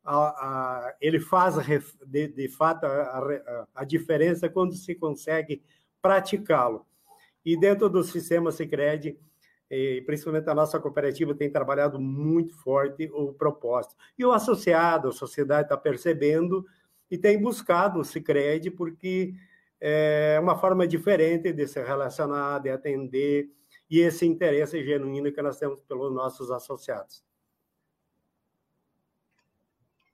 a, 0.03 0.17
a, 0.17 0.95
ele 1.03 1.21
faz 1.21 1.57
de, 2.07 2.29
de 2.29 2.49
fato 2.49 2.87
a, 2.87 3.67
a, 3.75 3.85
diferença 3.85 4.49
quando 4.49 4.75
se 4.75 4.95
consegue 4.95 5.63
praticá-lo. 6.01 6.87
E 7.45 7.59
dentro 7.59 7.89
do 7.89 8.03
sistema 8.03 8.53
Sicredi, 8.53 9.19
principalmente 10.07 10.49
a 10.49 10.55
nossa 10.55 10.79
cooperativa 10.79 11.35
tem 11.35 11.51
trabalhado 11.51 11.99
muito 11.99 12.55
forte 12.57 13.11
o 13.13 13.33
propósito. 13.33 13.97
E 14.19 14.25
o 14.25 14.33
associado, 14.33 15.09
a 15.09 15.13
sociedade 15.13 15.65
está 15.65 15.77
percebendo 15.77 16.65
e 17.11 17.19
tem 17.19 17.41
buscado 17.41 18.01
o 18.01 18.05
Sicredi 18.05 18.71
porque 18.71 19.35
é 19.81 20.39
uma 20.41 20.57
forma 20.57 20.87
diferente 20.87 21.53
de 21.53 21.67
se 21.67 21.83
relacionar, 21.83 22.61
de 22.61 22.71
atender 22.71 23.51
e 23.91 24.01
esse 24.01 24.25
interesse 24.25 24.83
genuíno 24.85 25.33
que 25.33 25.43
nós 25.43 25.59
temos 25.59 25.81
pelos 25.89 26.15
nossos 26.15 26.51
associados. 26.51 27.23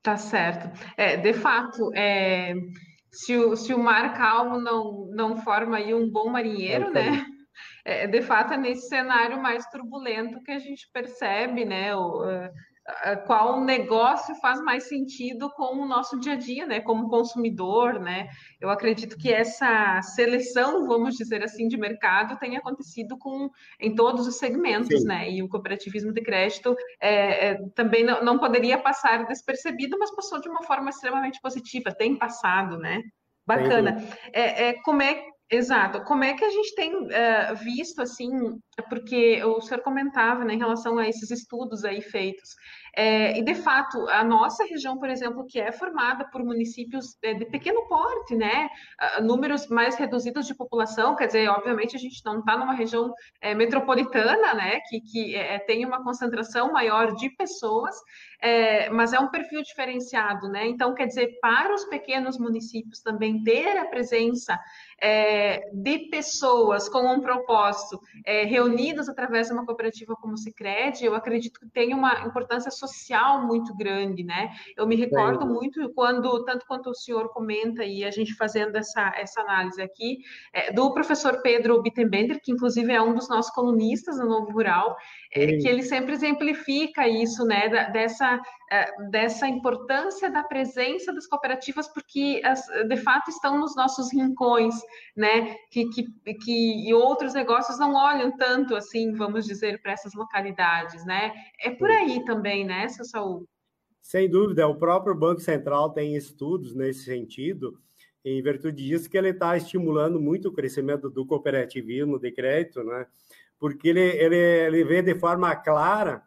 Tá 0.02 0.16
certo. 0.16 0.68
É, 0.96 1.16
de 1.16 1.34
fato, 1.34 1.92
é, 1.94 2.54
se, 3.10 3.36
o, 3.36 3.56
se 3.56 3.72
o 3.74 3.78
mar 3.78 4.16
calmo 4.16 4.58
não, 4.60 5.06
não 5.12 5.36
forma 5.36 5.76
aí 5.76 5.94
um 5.94 6.08
bom 6.08 6.28
marinheiro, 6.30 6.86
é, 6.88 6.90
né? 6.90 7.26
É, 7.84 8.06
de 8.06 8.22
fato, 8.22 8.54
é 8.54 8.56
nesse 8.56 8.88
cenário 8.88 9.42
mais 9.42 9.66
turbulento 9.66 10.42
que 10.42 10.52
a 10.52 10.58
gente 10.58 10.88
percebe, 10.92 11.64
né? 11.64 11.94
O, 11.96 12.22
qual 13.26 13.60
negócio 13.60 14.34
faz 14.36 14.60
mais 14.62 14.88
sentido 14.88 15.50
com 15.50 15.76
o 15.76 15.86
nosso 15.86 16.18
dia 16.18 16.32
a 16.32 16.36
dia, 16.36 16.66
né? 16.66 16.80
Como 16.80 17.08
consumidor, 17.08 18.00
né? 18.00 18.28
Eu 18.60 18.70
acredito 18.70 19.16
que 19.16 19.32
essa 19.32 20.00
seleção, 20.02 20.86
vamos 20.86 21.14
dizer 21.14 21.42
assim, 21.42 21.68
de 21.68 21.76
mercado 21.76 22.38
tem 22.38 22.56
acontecido 22.56 23.18
com 23.18 23.50
em 23.80 23.94
todos 23.94 24.26
os 24.26 24.38
segmentos, 24.38 25.00
Sim. 25.00 25.06
né? 25.06 25.30
E 25.30 25.42
o 25.42 25.48
cooperativismo 25.48 26.12
de 26.12 26.22
crédito 26.22 26.74
é, 27.00 27.48
é, 27.48 27.58
também 27.74 28.04
não, 28.04 28.24
não 28.24 28.38
poderia 28.38 28.78
passar 28.78 29.26
despercebido, 29.26 29.98
mas 29.98 30.14
passou 30.14 30.40
de 30.40 30.48
uma 30.48 30.62
forma 30.62 30.90
extremamente 30.90 31.40
positiva, 31.40 31.92
tem 31.92 32.16
passado, 32.16 32.78
né? 32.78 33.02
Bacana. 33.48 33.96
É, 34.30 34.68
é, 34.68 34.72
como 34.82 35.00
é 35.00 35.22
Exato. 35.50 36.04
Como 36.04 36.24
é 36.24 36.34
que 36.34 36.44
a 36.44 36.50
gente 36.50 36.74
tem 36.74 36.94
uh, 36.94 37.56
visto, 37.56 38.02
assim, 38.02 38.30
porque 38.90 39.42
o 39.42 39.60
senhor 39.62 39.82
comentava 39.82 40.44
né, 40.44 40.54
em 40.54 40.58
relação 40.58 40.98
a 40.98 41.08
esses 41.08 41.30
estudos 41.30 41.86
aí 41.86 42.02
feitos, 42.02 42.50
é, 42.94 43.38
e 43.38 43.42
de 43.42 43.54
fato, 43.54 44.08
a 44.08 44.24
nossa 44.24 44.64
região, 44.64 44.98
por 44.98 45.08
exemplo, 45.08 45.46
que 45.46 45.60
é 45.60 45.70
formada 45.70 46.28
por 46.30 46.44
municípios 46.44 47.16
de, 47.22 47.34
de 47.34 47.44
pequeno 47.46 47.86
porte, 47.86 48.34
né, 48.34 48.68
números 49.22 49.68
mais 49.68 49.94
reduzidos 49.94 50.46
de 50.46 50.54
população, 50.54 51.14
quer 51.14 51.26
dizer, 51.26 51.48
obviamente 51.48 51.94
a 51.94 51.98
gente 51.98 52.20
não 52.24 52.40
está 52.40 52.56
numa 52.56 52.74
região 52.74 53.12
é, 53.40 53.54
metropolitana, 53.54 54.52
né, 54.54 54.80
que, 54.88 55.00
que 55.00 55.36
é, 55.36 55.60
tem 55.60 55.86
uma 55.86 56.02
concentração 56.02 56.72
maior 56.72 57.14
de 57.14 57.30
pessoas, 57.30 57.94
é, 58.40 58.90
mas 58.90 59.12
é 59.12 59.20
um 59.20 59.30
perfil 59.30 59.62
diferenciado, 59.62 60.48
né? 60.48 60.66
Então, 60.66 60.94
quer 60.94 61.06
dizer, 61.06 61.38
para 61.40 61.74
os 61.74 61.84
pequenos 61.86 62.38
municípios 62.38 63.00
também 63.00 63.42
ter 63.42 63.76
a 63.78 63.86
presença 63.86 64.58
é, 65.00 65.70
de 65.72 66.10
pessoas 66.10 66.88
com 66.88 67.00
um 67.12 67.20
propósito 67.20 68.00
é, 68.24 68.44
reunidas 68.44 69.08
através 69.08 69.46
de 69.46 69.52
uma 69.52 69.64
cooperativa 69.64 70.16
como 70.16 70.34
o 70.34 70.36
Cicred, 70.36 71.04
eu 71.04 71.14
acredito 71.14 71.60
que 71.60 71.68
tem 71.68 71.94
uma 71.94 72.26
importância 72.26 72.70
social 72.70 73.46
muito 73.46 73.74
grande, 73.76 74.24
né? 74.24 74.50
Eu 74.76 74.86
me 74.86 74.96
recordo 74.96 75.46
muito 75.46 75.92
quando, 75.94 76.44
tanto 76.44 76.66
quanto 76.66 76.90
o 76.90 76.94
senhor 76.94 77.28
comenta 77.32 77.84
e 77.84 78.04
a 78.04 78.10
gente 78.10 78.34
fazendo 78.34 78.76
essa, 78.76 79.12
essa 79.16 79.40
análise 79.40 79.80
aqui, 79.80 80.18
é, 80.52 80.72
do 80.72 80.92
professor 80.92 81.40
Pedro 81.42 81.80
Bittenbender, 81.80 82.40
que 82.42 82.52
inclusive 82.52 82.92
é 82.92 83.00
um 83.00 83.14
dos 83.14 83.28
nossos 83.28 83.52
colunistas 83.52 84.18
no 84.18 84.26
Novo 84.26 84.50
Rural, 84.50 84.96
é, 85.32 85.46
que 85.58 85.68
ele 85.68 85.82
sempre 85.82 86.12
exemplifica 86.12 87.06
isso, 87.06 87.44
né, 87.44 87.68
dessa, 87.92 88.40
é, 88.70 89.08
dessa 89.10 89.46
importância 89.46 90.30
da 90.30 90.42
presença 90.42 91.12
das 91.12 91.26
cooperativas, 91.26 91.86
porque 91.88 92.40
as, 92.44 92.66
de 92.66 92.96
fato 92.96 93.30
estão 93.30 93.58
nos 93.58 93.76
nossos 93.76 94.12
rincões, 94.12 94.74
né, 95.16 95.56
que, 95.70 95.88
que, 95.90 96.34
que 96.34 96.88
e 96.88 96.94
outros 96.94 97.34
negócios 97.34 97.78
não 97.78 97.94
olham 97.94 98.36
tanto 98.36 98.74
assim, 98.74 99.12
vamos 99.12 99.46
dizer, 99.46 99.80
para 99.82 99.92
essas 99.92 100.14
localidades, 100.14 101.04
né? 101.04 101.32
É 101.60 101.70
por 101.70 101.90
aí 101.90 102.24
também, 102.24 102.64
né, 102.64 102.88
seu 102.88 103.04
Saúl? 103.04 103.48
Sem 104.00 104.28
dúvida, 104.28 104.66
o 104.66 104.78
próprio 104.78 105.14
Banco 105.14 105.40
Central 105.40 105.90
tem 105.90 106.16
estudos 106.16 106.74
nesse 106.74 107.04
sentido, 107.04 107.78
em 108.24 108.42
virtude 108.42 108.86
disso 108.86 109.08
que 109.08 109.18
ele 109.18 109.30
está 109.30 109.56
estimulando 109.56 110.20
muito 110.20 110.48
o 110.48 110.52
crescimento 110.52 111.10
do 111.10 111.26
cooperativismo 111.26 112.18
de 112.18 112.32
crédito, 112.32 112.82
né? 112.82 113.06
porque 113.58 113.88
ele, 113.88 114.00
ele, 114.00 114.36
ele 114.36 114.84
vê 114.84 115.02
de 115.02 115.14
forma 115.14 115.54
clara 115.56 116.22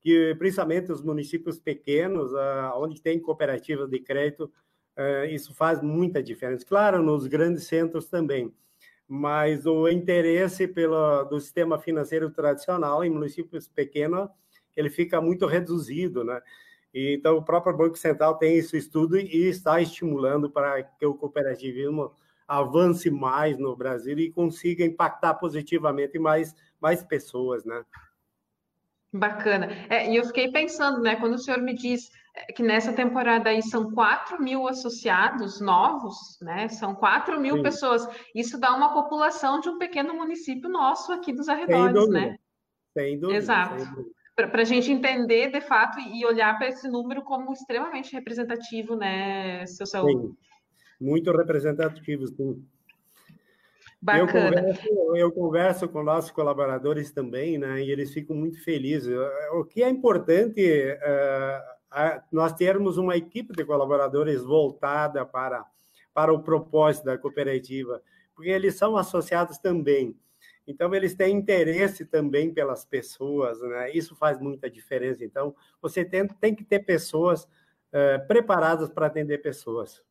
que, 0.00 0.34
principalmente 0.38 0.92
os 0.92 1.02
municípios 1.02 1.58
pequenos, 1.58 2.32
uh, 2.32 2.72
onde 2.76 3.02
tem 3.02 3.18
cooperativas 3.18 3.88
de 3.90 3.98
crédito, 3.98 4.50
isso 5.30 5.54
faz 5.54 5.82
muita 5.82 6.22
diferença. 6.22 6.64
Claro, 6.64 7.02
nos 7.02 7.26
grandes 7.26 7.64
centros 7.64 8.08
também, 8.08 8.52
mas 9.08 9.66
o 9.66 9.88
interesse 9.88 10.66
pelo, 10.66 11.24
do 11.24 11.40
sistema 11.40 11.78
financeiro 11.78 12.30
tradicional 12.30 13.04
em 13.04 13.10
municípios 13.10 13.68
pequenos, 13.68 14.28
ele 14.76 14.90
fica 14.90 15.20
muito 15.20 15.46
reduzido, 15.46 16.24
né? 16.24 16.40
Então, 16.92 17.36
o 17.36 17.44
próprio 17.44 17.76
Banco 17.76 17.96
Central 17.96 18.38
tem 18.38 18.56
esse 18.56 18.76
estudo 18.76 19.18
e 19.18 19.48
está 19.48 19.80
estimulando 19.80 20.50
para 20.50 20.82
que 20.82 21.04
o 21.04 21.14
cooperativismo 21.14 22.12
avance 22.48 23.10
mais 23.10 23.58
no 23.58 23.76
Brasil 23.76 24.18
e 24.18 24.30
consiga 24.30 24.84
impactar 24.84 25.34
positivamente 25.34 26.18
mais, 26.18 26.54
mais 26.80 27.02
pessoas, 27.02 27.64
né? 27.64 27.84
Bacana. 29.12 29.68
É, 29.88 30.10
e 30.10 30.16
eu 30.16 30.24
fiquei 30.24 30.50
pensando, 30.50 31.00
né, 31.00 31.16
quando 31.16 31.34
o 31.34 31.38
senhor 31.38 31.60
me 31.60 31.74
diz 31.74 32.10
que 32.54 32.62
nessa 32.62 32.92
temporada 32.92 33.50
aí 33.50 33.62
são 33.62 33.90
4 33.92 34.42
mil 34.42 34.68
associados 34.68 35.60
novos, 35.60 36.38
né? 36.42 36.68
São 36.68 36.94
4 36.94 37.40
mil 37.40 37.56
Sim. 37.56 37.62
pessoas. 37.62 38.08
Isso 38.34 38.58
dá 38.58 38.74
uma 38.74 38.92
população 38.92 39.60
de 39.60 39.68
um 39.68 39.78
pequeno 39.78 40.14
município 40.14 40.68
nosso 40.68 41.12
aqui 41.12 41.32
dos 41.32 41.48
arredores, 41.48 42.04
Sem 42.04 42.12
né? 42.12 42.38
Sem 42.92 43.18
dúvida. 43.18 43.38
Exato. 43.38 43.84
Para 44.34 44.62
a 44.62 44.64
gente 44.64 44.92
entender 44.92 45.50
de 45.50 45.62
fato 45.62 45.98
e 45.98 46.26
olhar 46.26 46.58
para 46.58 46.68
esse 46.68 46.86
número 46.88 47.22
como 47.22 47.52
extremamente 47.52 48.12
representativo, 48.12 48.94
né, 48.94 49.64
seu 49.66 49.86
Saúl? 49.86 50.28
Sim 50.28 50.46
muito 51.00 51.30
representativos. 51.30 52.32
Bacana. 54.00 54.22
Eu 54.22 54.26
converso, 54.26 55.16
eu 55.16 55.32
converso 55.32 55.88
com 55.88 56.02
nossos 56.02 56.30
colaboradores 56.30 57.12
também, 57.12 57.58
né? 57.58 57.82
E 57.82 57.90
eles 57.90 58.12
ficam 58.12 58.36
muito 58.36 58.62
felizes. 58.62 59.14
O 59.52 59.64
que 59.64 59.82
é 59.82 59.88
importante 59.88 60.60
nós 62.30 62.52
termos 62.52 62.96
uma 62.98 63.16
equipe 63.16 63.54
de 63.54 63.64
colaboradores 63.64 64.42
voltada 64.42 65.24
para, 65.24 65.64
para 66.12 66.32
o 66.32 66.42
propósito 66.42 67.04
da 67.04 67.18
cooperativa, 67.18 68.02
porque 68.34 68.50
eles 68.50 68.74
são 68.74 68.96
associados 68.96 69.58
também. 69.58 70.16
Então, 70.66 70.92
eles 70.94 71.14
têm 71.14 71.36
interesse 71.36 72.04
também 72.04 72.52
pelas 72.52 72.84
pessoas, 72.84 73.60
né? 73.60 73.92
Isso 73.92 74.16
faz 74.16 74.40
muita 74.40 74.68
diferença. 74.68 75.24
Então, 75.24 75.54
você 75.80 76.04
tem, 76.04 76.26
tem 76.26 76.54
que 76.54 76.64
ter 76.64 76.80
pessoas 76.80 77.46
é, 77.92 78.18
preparadas 78.18 78.90
para 78.90 79.06
atender 79.06 79.38
pessoas. 79.38 80.04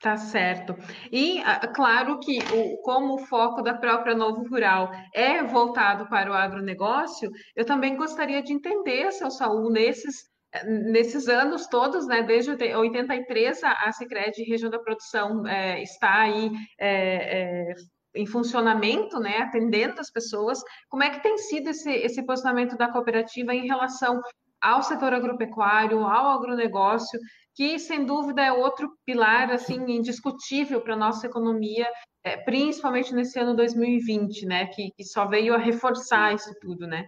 Tá 0.00 0.16
certo. 0.16 0.74
E 1.12 1.42
ah, 1.42 1.66
claro 1.68 2.18
que 2.20 2.38
o, 2.38 2.78
como 2.78 3.16
o 3.16 3.26
foco 3.26 3.60
da 3.60 3.74
própria 3.74 4.14
Novo 4.14 4.48
Rural 4.48 4.90
é 5.12 5.42
voltado 5.42 6.08
para 6.08 6.30
o 6.30 6.34
agronegócio, 6.34 7.30
eu 7.54 7.66
também 7.66 7.96
gostaria 7.96 8.42
de 8.42 8.52
entender, 8.54 9.12
seu 9.12 9.30
Saul, 9.30 9.70
nesses, 9.70 10.29
nesses 10.64 11.28
anos 11.28 11.66
todos, 11.66 12.06
né, 12.06 12.22
desde 12.22 12.50
83, 12.50 13.62
a, 13.62 13.72
a 13.72 13.92
Sicredi 13.92 14.42
Região 14.42 14.70
da 14.70 14.78
Produção 14.78 15.46
é, 15.46 15.82
está 15.82 16.22
aí 16.22 16.50
é, 16.78 17.70
é, 17.70 17.74
em 18.14 18.26
funcionamento, 18.26 19.18
né, 19.20 19.38
atendendo 19.38 20.00
as 20.00 20.10
pessoas. 20.10 20.60
Como 20.88 21.02
é 21.02 21.10
que 21.10 21.22
tem 21.22 21.38
sido 21.38 21.70
esse, 21.70 21.90
esse 21.90 22.24
posicionamento 22.24 22.76
da 22.76 22.90
cooperativa 22.90 23.54
em 23.54 23.66
relação 23.66 24.20
ao 24.60 24.82
setor 24.82 25.14
agropecuário, 25.14 26.00
ao 26.00 26.38
agronegócio, 26.38 27.18
que 27.54 27.78
sem 27.78 28.04
dúvida 28.04 28.42
é 28.42 28.52
outro 28.52 28.90
pilar 29.04 29.50
assim 29.50 29.84
indiscutível 29.88 30.80
para 30.80 30.94
a 30.94 30.98
nossa 30.98 31.26
economia, 31.26 31.88
é, 32.22 32.36
principalmente 32.36 33.14
nesse 33.14 33.38
ano 33.38 33.56
2020, 33.56 34.46
né, 34.46 34.66
que, 34.66 34.90
que, 34.96 35.04
só 35.04 35.26
veio 35.26 35.54
a 35.54 35.58
reforçar 35.58 36.34
isso 36.34 36.52
tudo, 36.60 36.86
né? 36.86 37.06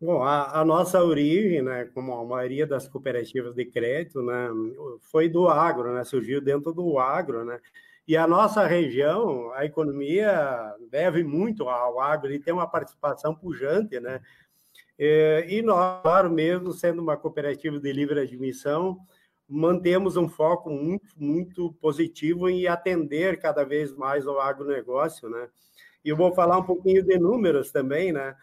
Bom, 0.00 0.22
a, 0.22 0.60
a, 0.60 0.64
nossa 0.64 1.02
origem, 1.04 1.60
né, 1.60 1.84
como 1.92 2.14
a 2.14 2.24
maioria 2.24 2.66
das 2.66 2.88
cooperativas 2.88 3.54
de 3.54 3.66
crédito, 3.66 4.22
né, 4.22 4.48
foi 5.02 5.28
do 5.28 5.46
agro, 5.46 5.92
né, 5.92 6.02
surgiu 6.04 6.40
dentro 6.40 6.72
do 6.72 6.98
agro, 6.98 7.44
né, 7.44 7.60
e 8.08 8.16
a 8.16 8.26
nossa 8.26 8.66
região, 8.66 9.52
a 9.52 9.66
economia 9.66 10.74
deve 10.90 11.22
muito 11.22 11.68
ao 11.68 12.00
agro, 12.00 12.28
ele 12.28 12.38
tem 12.38 12.54
uma 12.54 12.66
participação 12.66 13.34
pujante, 13.34 14.00
né, 14.00 14.22
é, 14.98 15.46
e 15.48 15.62
nós, 15.62 16.30
mesmo 16.30 16.72
sendo 16.72 17.02
uma 17.02 17.16
cooperativa 17.16 17.78
de 17.78 17.92
livre 17.92 18.20
admissão, 18.20 18.98
mantemos 19.48 20.16
um 20.16 20.28
foco 20.28 20.70
muito, 20.70 21.14
muito 21.16 21.72
positivo 21.80 22.48
em 22.48 22.66
atender 22.66 23.38
cada 23.38 23.64
vez 23.64 23.94
mais 23.94 24.26
ao 24.26 24.38
agronegócio, 24.40 25.28
né? 25.30 25.48
E 26.04 26.10
eu 26.10 26.16
vou 26.16 26.32
falar 26.34 26.58
um 26.58 26.64
pouquinho 26.64 27.02
de 27.02 27.18
números 27.18 27.72
também, 27.72 28.12
né? 28.12 28.36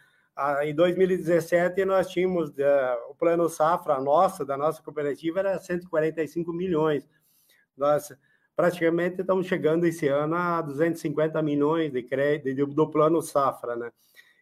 Em 0.64 0.76
2017, 0.76 1.84
nós 1.84 2.10
tínhamos 2.10 2.50
uh, 2.50 3.10
o 3.10 3.16
plano 3.16 3.50
safra 3.50 4.00
nosso, 4.00 4.46
da 4.46 4.56
nossa 4.56 4.84
cooperativa, 4.84 5.40
era 5.40 5.60
145 5.60 6.54
milhões. 6.54 7.10
Nós 7.76 8.16
praticamente 8.56 9.22
estamos 9.22 9.48
chegando 9.48 9.86
esse 9.86 10.08
ano 10.08 10.36
a 10.36 10.62
250 10.62 11.42
milhões 11.42 11.92
de 11.92 12.04
crédito 12.04 12.68
do 12.68 12.88
plano 12.90 13.22
safra, 13.22 13.76
né? 13.76 13.92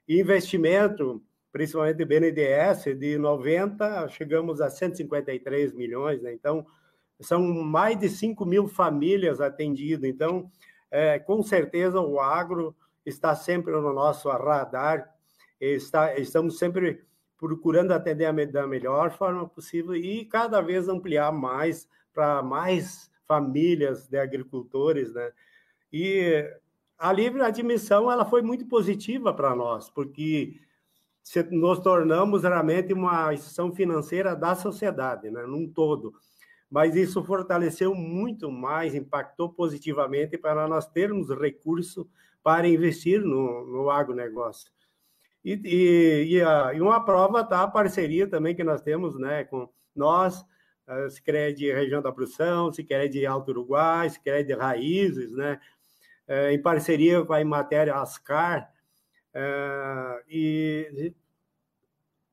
Investimento, 0.07 1.23
principalmente 1.49 2.03
BNDES, 2.03 2.97
de 2.99 3.17
90 3.17 4.09
chegamos 4.09 4.59
a 4.59 4.69
153 4.69 5.73
milhões, 5.73 6.21
né? 6.21 6.33
Então, 6.33 6.65
são 7.21 7.41
mais 7.41 7.97
de 7.97 8.09
5 8.09 8.45
mil 8.45 8.67
famílias 8.67 9.39
atendidas. 9.39 10.09
Então, 10.09 10.51
é, 10.91 11.19
com 11.19 11.41
certeza, 11.41 12.01
o 12.01 12.19
agro 12.19 12.75
está 13.05 13.33
sempre 13.33 13.71
no 13.71 13.93
nosso 13.93 14.29
radar, 14.29 15.14
está, 15.59 16.17
estamos 16.17 16.57
sempre 16.57 17.03
procurando 17.37 17.91
atender 17.91 18.51
da 18.51 18.65
melhor 18.65 19.11
forma 19.11 19.47
possível 19.47 19.95
e 19.95 20.25
cada 20.25 20.61
vez 20.61 20.87
ampliar 20.87 21.31
mais 21.31 21.87
para 22.13 22.41
mais 22.41 23.11
famílias 23.27 24.07
de 24.07 24.17
agricultores, 24.17 25.13
né? 25.13 25.31
E 25.91 26.49
a 26.97 27.11
livre 27.11 27.41
admissão 27.41 28.11
ela 28.11 28.25
foi 28.25 28.41
muito 28.41 28.65
positiva 28.65 29.33
para 29.33 29.55
nós, 29.55 29.89
porque 29.89 30.59
nos 31.51 31.79
tornamos 31.79 32.43
realmente 32.43 32.93
uma 32.93 33.33
instituição 33.33 33.73
financeira 33.73 34.35
da 34.35 34.55
sociedade, 34.55 35.29
né, 35.29 35.43
num 35.45 35.67
todo. 35.67 36.13
Mas 36.69 36.95
isso 36.95 37.23
fortaleceu 37.23 37.93
muito 37.95 38.51
mais, 38.51 38.95
impactou 38.95 39.49
positivamente 39.49 40.37
para 40.37 40.67
nós 40.67 40.87
termos 40.87 41.29
recurso 41.29 42.07
para 42.43 42.67
investir 42.67 43.21
no, 43.21 43.65
no 43.65 43.89
agronegócio. 43.89 44.71
E, 45.45 45.61
e, 45.63 46.37
e, 46.37 46.41
a, 46.41 46.73
e 46.73 46.81
uma 46.81 47.05
prova 47.05 47.41
está 47.41 47.61
a 47.61 47.67
parceria 47.67 48.27
também 48.27 48.55
que 48.55 48.63
nós 48.63 48.81
temos 48.81 49.15
né, 49.19 49.43
com 49.43 49.69
nós, 49.95 50.43
a 50.87 51.07
Sicredi 51.07 51.71
Região 51.71 52.01
da 52.01 52.11
Produção, 52.11 52.73
Sicredi 52.73 53.27
Alto 53.27 53.51
Uruguai, 53.51 54.09
Sicredi 54.09 54.53
Raízes, 54.53 55.31
né, 55.31 55.61
é, 56.27 56.51
em 56.51 56.59
parceria 56.59 57.23
com 57.23 57.31
a 57.31 57.41
Imatéria 57.41 57.93
Ascar, 57.93 58.71
é, 59.35 60.23
e 60.27 61.13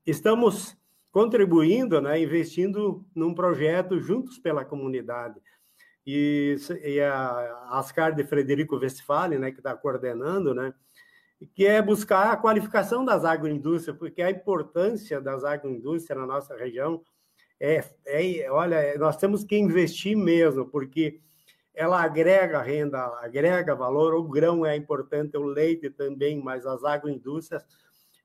estamos 0.06 0.74
contribuindo, 1.10 2.00
né, 2.00 2.18
investindo 2.18 3.04
num 3.14 3.34
projeto 3.34 4.00
juntos 4.00 4.38
pela 4.38 4.64
comunidade. 4.64 5.38
E, 6.06 6.56
e 6.82 6.98
a 6.98 7.68
Ascar 7.72 8.14
de 8.14 8.24
Frederico 8.24 8.76
Westphalen, 8.76 9.38
né, 9.38 9.50
que 9.50 9.58
está 9.58 9.76
coordenando, 9.76 10.54
né, 10.54 10.72
que 11.54 11.66
é 11.66 11.80
buscar 11.80 12.32
a 12.32 12.36
qualificação 12.36 13.04
das 13.04 13.24
agroindústrias, 13.24 13.96
porque 13.96 14.22
a 14.22 14.30
importância 14.30 15.20
das 15.20 15.44
agroindústrias 15.44 16.18
na 16.18 16.26
nossa 16.26 16.56
região 16.56 17.02
é, 17.60 17.84
é, 18.06 18.50
olha, 18.50 18.98
nós 18.98 19.16
temos 19.16 19.44
que 19.44 19.56
investir 19.56 20.16
mesmo, 20.16 20.66
porque 20.66 21.20
ela 21.74 22.02
agrega 22.02 22.60
renda, 22.60 22.98
agrega 23.20 23.74
valor, 23.74 24.14
o 24.14 24.24
grão 24.24 24.66
é 24.66 24.76
importante, 24.76 25.36
o 25.36 25.44
leite 25.44 25.88
também, 25.88 26.42
mas 26.42 26.66
as 26.66 26.84
agroindústrias, 26.84 27.64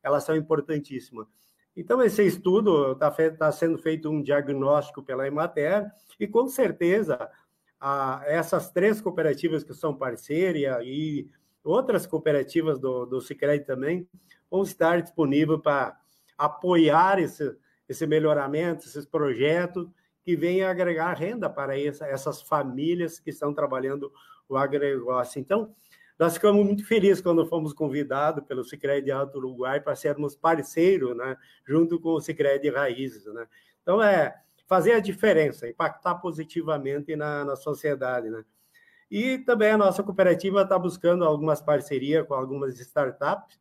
elas 0.01 0.23
são 0.23 0.35
importantíssimas. 0.35 1.27
Então, 1.75 2.01
esse 2.01 2.25
estudo 2.25 2.93
está 2.93 3.11
tá 3.11 3.51
sendo 3.51 3.77
feito 3.77 4.09
um 4.09 4.23
diagnóstico 4.23 5.03
pela 5.03 5.27
Emater, 5.27 5.85
e 6.19 6.27
com 6.27 6.47
certeza 6.47 7.29
a, 7.79 8.23
essas 8.25 8.71
três 8.71 8.99
cooperativas 8.99 9.63
que 9.63 9.73
são 9.73 9.95
parceiras 9.95 10.83
e 10.83 11.29
outras 11.69 12.05
cooperativas 12.05 12.79
do, 12.79 13.05
do 13.05 13.21
Cicred 13.21 13.65
também 13.65 14.07
vão 14.49 14.63
estar 14.63 15.01
disponíveis 15.01 15.59
para 15.61 15.97
apoiar 16.37 17.19
esse, 17.19 17.55
esse 17.87 18.05
melhoramento, 18.05 18.85
esses 18.85 19.05
projetos 19.05 19.87
que 20.23 20.35
vêm 20.35 20.63
agregar 20.63 21.13
renda 21.13 21.49
para 21.49 21.79
essa, 21.79 22.05
essas 22.05 22.41
famílias 22.41 23.19
que 23.19 23.29
estão 23.29 23.53
trabalhando 23.53 24.11
o 24.49 24.57
agronegócio. 24.57 25.39
Então, 25.39 25.73
nós 26.19 26.33
ficamos 26.33 26.65
muito 26.65 26.85
felizes 26.85 27.21
quando 27.21 27.45
fomos 27.45 27.73
convidados 27.73 28.43
pelo 28.45 28.63
Sicredi 28.63 29.11
Alto 29.11 29.37
Uruguai 29.37 29.79
para 29.79 29.95
sermos 29.95 30.35
parceiros, 30.35 31.15
né, 31.15 31.37
junto 31.65 31.99
com 31.99 32.09
o 32.09 32.21
Sicredi 32.21 32.69
Raízes, 32.69 33.25
né. 33.25 33.47
Então, 33.81 34.01
é 34.01 34.35
fazer 34.67 34.93
a 34.93 34.99
diferença, 34.99 35.67
impactar 35.67 36.15
positivamente 36.15 37.15
na, 37.15 37.45
na 37.45 37.55
sociedade, 37.55 38.29
né. 38.29 38.43
E 39.09 39.37
também 39.39 39.71
a 39.71 39.77
nossa 39.77 40.03
cooperativa 40.03 40.61
está 40.61 40.77
buscando 40.77 41.23
algumas 41.23 41.61
parcerias 41.61 42.27
com 42.27 42.33
algumas 42.33 42.79
startups, 42.79 43.59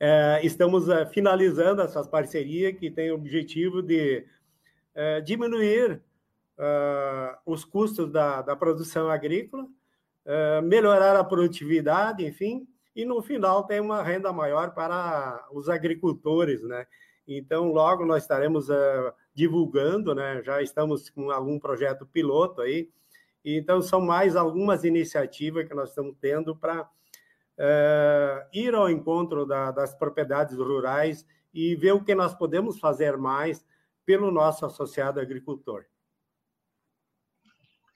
é, 0.00 0.40
estamos 0.44 0.88
é, 0.88 1.06
finalizando 1.06 1.82
essas 1.82 2.06
parcerias 2.06 2.78
que 2.78 2.90
têm 2.90 3.10
o 3.10 3.16
objetivo 3.16 3.82
de 3.82 4.24
é, 4.94 5.20
diminuir 5.20 6.00
uh, 6.58 7.38
os 7.46 7.64
custos 7.64 8.10
da, 8.10 8.42
da 8.42 8.56
produção 8.56 9.08
agrícola, 9.08 9.64
uh, 9.64 10.62
melhorar 10.62 11.16
a 11.16 11.24
produtividade, 11.24 12.26
enfim, 12.26 12.66
e 12.94 13.04
no 13.04 13.22
final 13.22 13.64
tem 13.64 13.80
uma 13.80 14.02
renda 14.02 14.32
maior 14.32 14.74
para 14.74 15.46
os 15.52 15.68
agricultores, 15.68 16.62
né? 16.62 16.86
Então, 17.26 17.72
logo 17.72 18.04
nós 18.04 18.22
estaremos 18.22 18.68
uh, 18.68 19.12
divulgando, 19.32 20.14
né? 20.14 20.42
Já 20.42 20.62
estamos 20.62 21.08
com 21.10 21.30
algum 21.30 21.58
projeto 21.58 22.06
piloto 22.06 22.60
aí. 22.60 22.90
Então, 23.44 23.80
são 23.80 24.00
mais 24.00 24.36
algumas 24.36 24.84
iniciativas 24.84 25.66
que 25.66 25.74
nós 25.74 25.90
estamos 25.90 26.16
tendo 26.20 26.56
para 26.56 26.88
ir 28.52 28.74
ao 28.74 28.88
encontro 28.88 29.44
da, 29.44 29.70
das 29.70 29.94
propriedades 29.94 30.56
rurais 30.56 31.26
e 31.52 31.74
ver 31.74 31.92
o 31.92 32.04
que 32.04 32.14
nós 32.14 32.34
podemos 32.34 32.78
fazer 32.78 33.16
mais 33.16 33.64
pelo 34.04 34.30
nosso 34.30 34.64
associado 34.64 35.20
agricultor. 35.20 35.84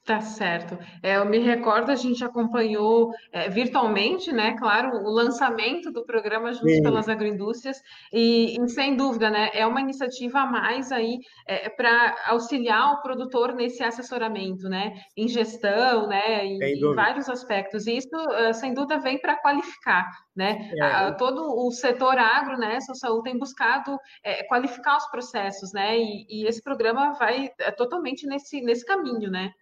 Tá 0.05 0.21
certo. 0.21 0.77
É, 1.01 1.17
eu 1.17 1.25
me 1.25 1.39
recordo, 1.39 1.93
a 1.93 1.95
gente 1.95 2.25
acompanhou 2.25 3.13
é, 3.31 3.49
virtualmente, 3.49 4.33
né? 4.33 4.57
Claro, 4.59 4.97
o 4.97 5.09
lançamento 5.09 5.93
do 5.93 6.05
programa 6.05 6.53
Juntos 6.53 6.73
Sim. 6.73 6.83
pelas 6.83 7.09
Agroindústrias, 7.09 7.81
e, 8.13 8.57
e, 8.61 8.69
sem 8.69 8.97
dúvida, 8.97 9.31
né? 9.31 9.51
É 9.55 9.65
uma 9.65 9.81
iniciativa 9.81 10.41
a 10.41 10.47
mais 10.47 10.91
aí 10.91 11.21
é, 11.47 11.69
para 11.69 12.17
auxiliar 12.27 12.95
o 12.95 13.01
produtor 13.01 13.55
nesse 13.55 13.85
assessoramento, 13.85 14.69
né? 14.69 14.93
Em 15.17 15.29
gestão, 15.29 16.09
né? 16.09 16.47
Em, 16.47 16.59
em 16.61 16.95
vários 16.97 17.29
aspectos. 17.29 17.87
E 17.87 17.99
isso, 17.99 18.09
uh, 18.17 18.53
sem 18.53 18.75
dúvida, 18.75 18.99
vem 18.99 19.21
para 19.21 19.37
qualificar, 19.37 20.11
né? 20.35 20.69
É. 20.81 21.13
todo 21.13 21.43
o 21.65 21.71
setor 21.71 22.19
agro, 22.19 22.59
né? 22.59 22.81
Saúde 22.81 23.23
tem 23.23 23.39
buscado 23.39 23.97
é, 24.25 24.43
qualificar 24.45 24.97
os 24.97 25.07
processos, 25.13 25.73
né? 25.73 25.97
E, 25.97 26.27
e 26.29 26.47
esse 26.49 26.61
programa 26.61 27.13
vai 27.13 27.51
é, 27.61 27.71
totalmente 27.71 28.27
nesse, 28.27 28.61
nesse 28.63 28.85
caminho, 28.85 29.31
né? 29.31 29.53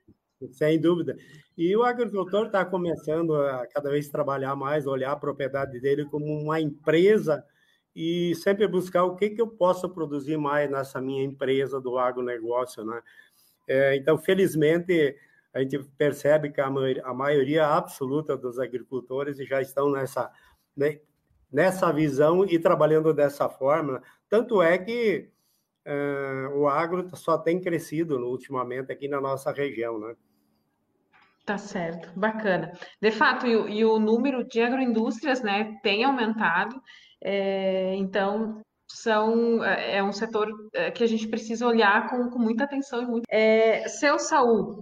Sem 0.52 0.80
dúvida. 0.80 1.16
E 1.56 1.76
o 1.76 1.82
agricultor 1.82 2.46
está 2.46 2.64
começando 2.64 3.34
a 3.34 3.66
cada 3.66 3.90
vez 3.90 4.08
trabalhar 4.08 4.56
mais, 4.56 4.86
olhar 4.86 5.12
a 5.12 5.16
propriedade 5.16 5.78
dele 5.80 6.06
como 6.06 6.24
uma 6.24 6.60
empresa 6.60 7.44
e 7.94 8.34
sempre 8.36 8.66
buscar 8.66 9.04
o 9.04 9.16
que, 9.16 9.30
que 9.30 9.40
eu 9.42 9.48
posso 9.48 9.88
produzir 9.90 10.36
mais 10.36 10.70
nessa 10.70 11.00
minha 11.00 11.24
empresa 11.24 11.80
do 11.80 11.98
agronegócio, 11.98 12.84
né? 12.84 13.02
É, 13.68 13.96
então, 13.96 14.16
felizmente, 14.16 15.16
a 15.52 15.60
gente 15.60 15.78
percebe 15.98 16.50
que 16.50 16.60
a 16.60 16.70
maioria, 16.70 17.04
a 17.04 17.14
maioria 17.14 17.66
absoluta 17.66 18.36
dos 18.36 18.58
agricultores 18.58 19.36
já 19.38 19.60
estão 19.60 19.90
nessa, 19.90 20.30
né, 20.76 21.00
nessa 21.52 21.92
visão 21.92 22.44
e 22.44 22.58
trabalhando 22.58 23.12
dessa 23.12 23.48
forma. 23.48 24.02
Tanto 24.28 24.62
é 24.62 24.78
que 24.78 25.30
uh, 25.86 26.56
o 26.56 26.68
agro 26.68 27.08
só 27.16 27.36
tem 27.36 27.60
crescido 27.60 28.16
ultimamente 28.18 28.92
aqui 28.92 29.08
na 29.08 29.20
nossa 29.20 29.52
região, 29.52 29.98
né? 29.98 30.16
Tá 31.50 31.58
certo, 31.58 32.08
bacana. 32.16 32.70
De 33.02 33.10
fato, 33.10 33.44
e, 33.44 33.78
e 33.78 33.84
o 33.84 33.98
número 33.98 34.46
de 34.46 34.62
agroindústrias, 34.62 35.42
né, 35.42 35.76
tem 35.82 36.04
aumentado. 36.04 36.80
É, 37.20 37.92
então, 37.96 38.62
são, 38.88 39.64
é, 39.64 39.96
é 39.96 40.04
um 40.04 40.12
setor 40.12 40.48
é, 40.72 40.92
que 40.92 41.02
a 41.02 41.08
gente 41.08 41.26
precisa 41.26 41.66
olhar 41.66 42.08
com, 42.08 42.30
com 42.30 42.38
muita 42.38 42.62
atenção 42.62 43.02
e 43.02 43.06
muito. 43.06 43.24
É, 43.28 43.88
seu 43.88 44.16
Saúl, 44.16 44.80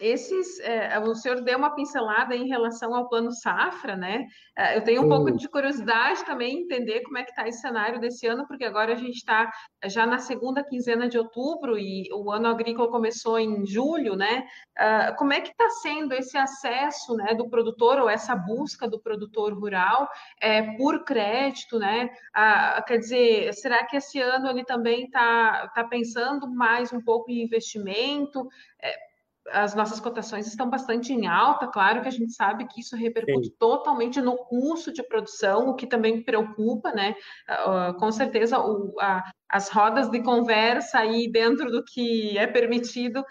esses, 0.00 0.58
é, 0.60 0.98
o 0.98 1.14
senhor 1.14 1.42
deu 1.42 1.58
uma 1.58 1.74
pincelada 1.74 2.34
em 2.34 2.48
relação 2.48 2.94
ao 2.94 3.08
plano 3.08 3.30
safra, 3.30 3.94
né? 3.94 4.26
É, 4.56 4.78
eu 4.78 4.82
tenho 4.82 5.02
um 5.02 5.08
pouco 5.08 5.30
de 5.30 5.48
curiosidade 5.48 6.24
também 6.24 6.62
entender 6.62 7.02
como 7.02 7.18
é 7.18 7.22
que 7.22 7.30
está 7.30 7.46
esse 7.46 7.60
cenário 7.60 8.00
desse 8.00 8.26
ano, 8.26 8.46
porque 8.46 8.64
agora 8.64 8.92
a 8.92 8.96
gente 8.96 9.16
está 9.16 9.50
já 9.84 10.06
na 10.06 10.18
segunda 10.18 10.64
quinzena 10.64 11.06
de 11.08 11.18
outubro 11.18 11.78
e 11.78 12.08
o 12.12 12.30
ano 12.30 12.48
agrícola 12.48 12.90
começou 12.90 13.38
em 13.38 13.66
julho, 13.66 14.16
né? 14.16 14.44
Uh, 14.78 15.16
como 15.16 15.34
é 15.34 15.40
que 15.40 15.50
está 15.50 15.68
sendo 15.82 16.14
esse 16.14 16.38
acesso, 16.38 17.14
né, 17.14 17.34
do 17.34 17.50
produtor 17.50 17.98
ou 17.98 18.08
essa 18.08 18.34
busca 18.34 18.88
do 18.88 18.98
produtor 18.98 19.52
rural 19.52 20.08
é, 20.40 20.62
por 20.76 21.04
crédito, 21.04 21.78
né? 21.78 22.10
Uh, 22.34 22.84
quer 22.86 22.98
dizer, 22.98 23.52
será 23.52 23.84
que 23.84 23.96
esse 23.96 24.18
ano 24.18 24.48
ele 24.48 24.64
também 24.64 25.04
está 25.04 25.68
tá 25.74 25.84
pensando 25.84 26.48
mais 26.48 26.90
um 26.90 27.02
pouco 27.02 27.30
em 27.30 27.42
investimento? 27.42 28.48
É, 28.82 29.09
as 29.48 29.74
nossas 29.74 29.98
cotações 30.00 30.46
estão 30.46 30.68
bastante 30.68 31.12
em 31.12 31.26
alta, 31.26 31.66
claro 31.66 32.02
que 32.02 32.08
a 32.08 32.12
gente 32.12 32.32
sabe 32.32 32.66
que 32.66 32.80
isso 32.80 32.96
repercute 32.96 33.48
Sim. 33.48 33.54
totalmente 33.58 34.20
no 34.20 34.36
custo 34.36 34.92
de 34.92 35.02
produção, 35.02 35.68
o 35.68 35.74
que 35.74 35.86
também 35.86 36.22
preocupa, 36.22 36.92
né? 36.92 37.14
Uh, 37.48 37.94
com 37.98 38.12
certeza 38.12 38.58
o, 38.58 38.94
a, 39.00 39.22
as 39.50 39.68
rodas 39.68 40.08
de 40.08 40.22
conversa 40.22 41.00
aí 41.00 41.30
dentro 41.30 41.70
do 41.70 41.84
que 41.84 42.38
é 42.38 42.46
permitido 42.46 43.24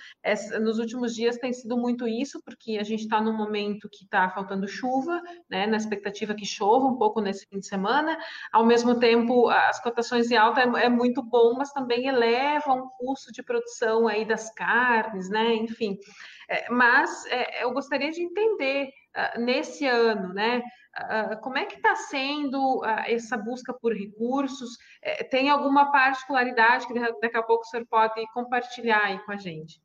nos 0.62 0.78
últimos 0.78 1.16
dias 1.16 1.38
tem 1.38 1.54
sido 1.54 1.78
muito 1.78 2.08
isso, 2.08 2.42
porque 2.44 2.78
a 2.78 2.84
gente 2.84 3.04
está 3.04 3.22
num 3.22 3.36
momento 3.36 3.90
que 3.90 4.04
está 4.04 4.30
faltando 4.30 4.68
chuva, 4.68 5.22
né, 5.50 5.66
na 5.66 5.78
expectativa 5.78 6.36
que 6.36 6.46
chova 6.46 6.86
um 6.86 6.98
pouco 6.98 7.22
nesse 7.22 7.48
fim 7.48 7.60
de 7.60 7.68
semana. 7.68 8.18
Ao 8.52 8.66
mesmo 8.66 9.00
tempo, 9.00 9.48
as 9.50 9.82
cotações 9.82 10.30
em 10.30 10.36
alta 10.36 10.62
é, 10.62 10.86
é 10.86 10.90
muito 10.90 11.24
bom, 11.24 11.56
mas 11.58 11.72
também 11.72 12.08
elevam 12.08 12.80
o 12.80 12.90
custo 12.98 13.32
de 13.32 13.42
produção 13.42 14.08
aí 14.08 14.26
das 14.26 14.54
carnes, 14.54 15.30
né, 15.30 15.56
enfim. 15.56 15.98
É, 16.50 16.70
mas 16.70 17.26
é, 17.28 17.64
eu 17.64 17.72
gostaria 17.72 18.12
de 18.12 18.22
entender 18.22 18.90
uh, 19.16 19.40
nesse 19.40 19.86
ano, 19.86 20.34
né, 20.34 20.62
ah, 20.89 20.89
como 21.42 21.58
é 21.58 21.66
que 21.66 21.76
está 21.76 21.96
sendo 21.96 22.80
uh, 22.80 23.04
essa 23.08 23.38
busca 23.38 23.74
por 23.74 23.94
recursos? 23.94 24.78
É, 25.02 25.24
tem 25.24 25.50
alguma 25.50 25.92
particularidade 25.92 26.88
que 26.88 26.94
daqui 26.94 27.38
a 27.38 27.44
pouco 27.44 27.64
o 27.64 27.68
senhor 27.68 27.86
pode 27.86 28.26
compartilhar 28.34 29.04
aí 29.04 29.20
com 29.20 29.32
a 29.32 29.38
gente? 29.38 29.82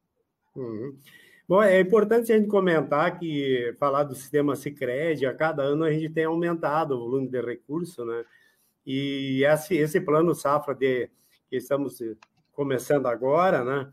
Uhum. 0.54 0.98
Bom, 1.46 1.62
é 1.62 1.78
importante 1.80 2.32
a 2.32 2.38
gente 2.38 2.48
comentar 2.48 3.18
que 3.18 3.74
falar 3.78 4.04
do 4.04 4.14
sistema 4.14 4.56
Sicredi, 4.56 5.26
a 5.26 5.34
cada 5.34 5.62
ano 5.62 5.84
a 5.84 5.92
gente 5.92 6.08
tem 6.08 6.24
aumentado 6.24 6.94
o 6.94 7.00
volume 7.00 7.28
de 7.28 7.40
recursos, 7.40 8.06
né? 8.06 8.24
E 8.86 9.44
esse, 9.44 9.76
esse 9.76 10.00
plano 10.00 10.34
safra 10.34 10.74
de 10.74 11.10
que 11.48 11.56
estamos 11.56 11.98
começando 12.52 13.06
agora, 13.06 13.62
né? 13.62 13.92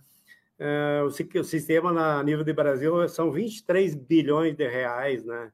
É, 0.57 1.01
o, 1.03 1.07
o 1.07 1.43
sistema 1.43 1.91
na 1.91 2.23
nível 2.23 2.43
de 2.43 2.53
Brasil 2.53 3.07
são 3.09 3.31
23 3.31 3.95
bilhões 3.95 4.55
de 4.55 4.67
reais, 4.67 5.25
né? 5.25 5.51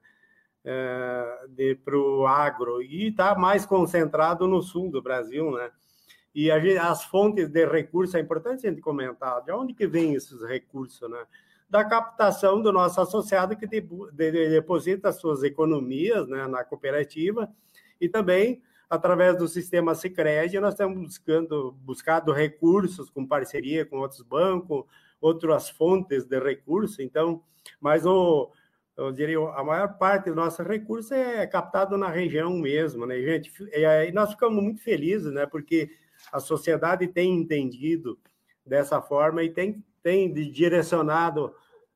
É, 0.64 1.74
para 1.84 1.96
o 1.96 2.26
agro 2.26 2.82
e 2.82 3.08
está 3.08 3.34
mais 3.34 3.64
concentrado 3.64 4.46
no 4.46 4.62
sul 4.62 4.90
do 4.90 5.02
Brasil, 5.02 5.50
né? 5.52 5.70
E 6.34 6.46
gente, 6.60 6.78
as 6.78 7.04
fontes 7.04 7.48
de 7.48 7.66
recursos 7.66 8.14
é 8.14 8.20
importante 8.20 8.66
a 8.66 8.70
gente 8.70 8.80
comentar. 8.80 9.42
De 9.42 9.52
onde 9.52 9.74
que 9.74 9.86
vem 9.86 10.14
esses 10.14 10.42
recursos, 10.42 11.08
né? 11.10 11.24
Da 11.68 11.84
captação 11.84 12.62
do 12.62 12.72
nosso 12.72 13.00
associado 13.00 13.56
que 13.56 13.66
de, 13.66 13.80
de, 13.80 14.30
de, 14.30 14.48
deposita 14.50 15.12
suas 15.12 15.42
economias 15.42 16.26
né, 16.26 16.46
na 16.46 16.64
cooperativa 16.64 17.50
e 18.00 18.08
também 18.08 18.62
através 18.88 19.36
do 19.36 19.46
sistema 19.46 19.94
Sicredi 19.94 20.58
nós 20.60 20.72
estamos 20.72 20.98
buscando 20.98 21.72
buscado 21.82 22.32
recursos 22.32 23.10
com 23.10 23.26
parceria 23.26 23.84
com 23.84 23.98
outros 23.98 24.22
bancos, 24.22 24.84
outras 25.20 25.68
fontes 25.68 26.24
de 26.24 26.38
recursos. 26.38 26.98
Então, 27.00 27.42
mas 27.80 28.06
o 28.06 28.50
eu 28.98 29.12
diria, 29.12 29.38
a 29.38 29.62
maior 29.62 29.96
parte 29.96 30.28
do 30.28 30.34
nosso 30.34 30.60
recurso 30.62 31.14
é 31.14 31.46
captado 31.46 31.96
na 31.96 32.08
região 32.08 32.50
mesmo, 32.58 33.06
né, 33.06 33.16
gente? 33.20 33.52
E 33.72 34.12
nós 34.12 34.30
ficamos 34.30 34.60
muito 34.60 34.82
felizes, 34.82 35.32
né, 35.32 35.46
porque 35.46 35.88
a 36.32 36.40
sociedade 36.40 37.06
tem 37.06 37.32
entendido 37.32 38.18
dessa 38.66 39.00
forma 39.00 39.42
e 39.44 39.50
tem, 39.50 39.84
tem 40.02 40.32
direcionado 40.32 41.54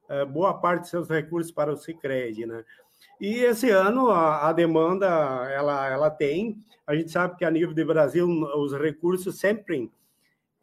é, 0.09 0.25
boa 0.25 0.55
parte 0.55 0.83
de 0.83 0.91
seus 0.91 1.09
recursos 1.09 1.51
para 1.51 1.73
o 1.73 1.77
Cicred, 1.77 2.47
né? 2.47 2.65
E 3.21 3.41
esse 3.41 3.69
ano 3.69 4.09
a, 4.09 4.49
a, 4.49 4.53
demanda 4.53 5.07
ela, 5.51 5.89
ela 5.89 6.11
tem, 6.11 6.65
a 6.87 6.95
gente 6.95 7.11
sabe 7.11 7.37
que 7.37 7.45
a 7.45 7.51
nível 7.51 7.75
de 7.75 7.85
Brasil 7.85 8.29
os 8.29 8.73
recursos 8.75 9.39
sempre 9.41 9.91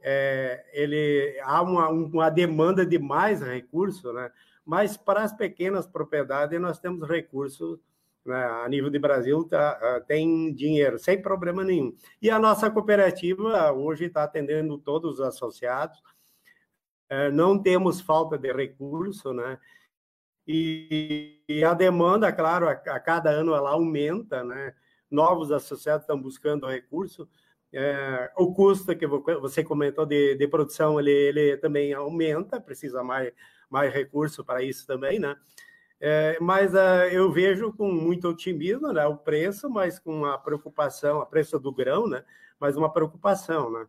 é, 0.02 0.66
ele 0.72 1.38
há 1.44 1.62
uma, 1.62 1.90
uma 1.90 2.30
demanda 2.30 2.86
de 2.86 2.98
mais 2.98 3.42
recursos, 3.42 4.14
né? 4.14 4.32
Mas 4.70 4.96
para 4.96 5.24
as 5.24 5.34
pequenas 5.34 5.88
propriedades 5.88 6.62
nós 6.62 6.80
temos 6.80 7.10
recursos 7.10 7.80
né, 8.24 8.46
a 8.64 8.70
nível 8.70 8.92
de 8.92 9.00
Brasil 9.00 9.44
tá, 9.44 9.72
ah, 9.72 10.02
tem 10.02 10.54
dinheiro 10.54 11.00
sem 11.00 11.20
problema 11.20 11.64
nenhum. 11.64 11.92
E 12.22 12.30
a 12.30 12.38
nossa 12.38 12.70
cooperativa 12.70 13.72
hoje 13.72 14.06
está 14.06 14.24
atendendo 14.24 14.78
todos 14.78 15.16
os 15.16 15.22
associados. 15.22 16.00
É, 17.10 17.32
não 17.32 17.58
temos 17.58 18.00
falta 18.00 18.38
de 18.38 18.54
recurso 18.54 19.34
né? 19.34 19.58
E, 20.46 21.42
e 21.50 21.64
a 21.64 21.74
demanda 21.74 22.32
claro 22.32 22.70
a, 22.70 22.74
a, 22.74 23.00
cada 23.00 23.32
ano 23.32 23.56
ela 23.56 23.72
aumenta 23.72 24.44
né? 24.44 24.76
Novos 25.10 25.52
associados 25.52 26.04
estão 26.04 26.22
buscando 26.22 26.68
recurso. 26.68 27.28
É, 27.74 28.32
o 28.38 28.54
custo 28.54 28.96
que 28.96 29.08
você 29.08 29.64
comentou 29.64 30.06
de, 30.06 30.36
de 30.36 30.48
produção 30.48 31.00
ele, 31.00 31.12
ele 31.12 31.58
também 31.58 31.92
aumenta 31.92 32.62
precisa 32.62 33.04
mais 33.04 33.34
mais 33.70 33.94
recurso 33.94 34.44
para 34.44 34.64
isso 34.64 34.86
também, 34.86 35.20
né? 35.20 35.36
É, 36.02 36.38
mas 36.40 36.74
uh, 36.74 37.10
eu 37.12 37.30
vejo 37.30 37.74
com 37.74 37.92
muito 37.92 38.30
otimismo 38.30 38.94
né, 38.94 39.06
o 39.06 39.18
preço, 39.18 39.70
mas 39.70 40.00
com 40.00 40.26
a 40.26 40.38
preocupação, 40.38 41.20
a 41.20 41.26
preço 41.26 41.60
do 41.60 41.74
grão, 41.74 42.08
né? 42.08 42.24
Mas 42.60 42.78
uma 42.78 42.92
preocupação, 42.92 43.72
né? 43.72 43.86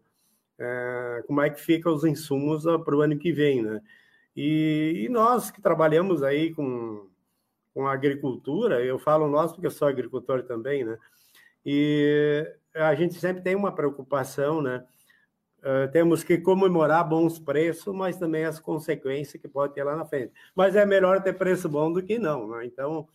É, 0.58 1.22
como 1.26 1.40
é 1.40 1.48
que 1.50 1.60
ficam 1.60 1.94
os 1.94 2.04
insumos 2.04 2.66
uh, 2.66 2.78
para 2.80 2.96
o 2.96 3.00
ano 3.00 3.18
que 3.18 3.32
vem, 3.32 3.62
né? 3.62 3.80
E, 4.36 5.04
e, 5.04 5.08
nós 5.08 5.50
que 5.50 5.60
trabalhamos 5.60 6.22
aí 6.22 6.52
com, 6.54 7.08
com 7.74 7.86
a 7.86 7.92
agricultura, 7.92 8.84
eu 8.84 8.98
falo 8.98 9.28
nós 9.28 9.52
porque 9.52 9.66
eu 9.66 9.70
sou 9.70 9.88
agricultor 9.88 10.42
também, 10.42 10.84
né? 10.84 10.98
E 11.64 12.44
a 12.74 12.94
gente 12.94 13.14
sempre 13.14 13.42
tem 13.42 13.54
uma 13.54 13.74
preocupação, 13.74 14.62
né? 14.62 14.84
Uh, 15.60 15.90
temos 15.92 16.24
que 16.24 16.38
comemorar 16.38 17.06
bons 17.06 17.38
preços, 17.38 17.94
mas 17.94 18.16
também 18.16 18.44
as 18.44 18.58
consequências 18.58 19.40
que 19.40 19.46
pode 19.46 19.74
ter 19.74 19.84
lá 19.84 19.94
na 19.94 20.06
frente. 20.06 20.32
Mas 20.54 20.74
é 20.74 20.86
melhor 20.86 21.22
ter 21.22 21.34
preço 21.34 21.68
bom 21.68 21.92
do 21.92 22.02
que 22.02 22.18
não, 22.18 22.48
né? 22.48 22.64
Então, 22.64 23.06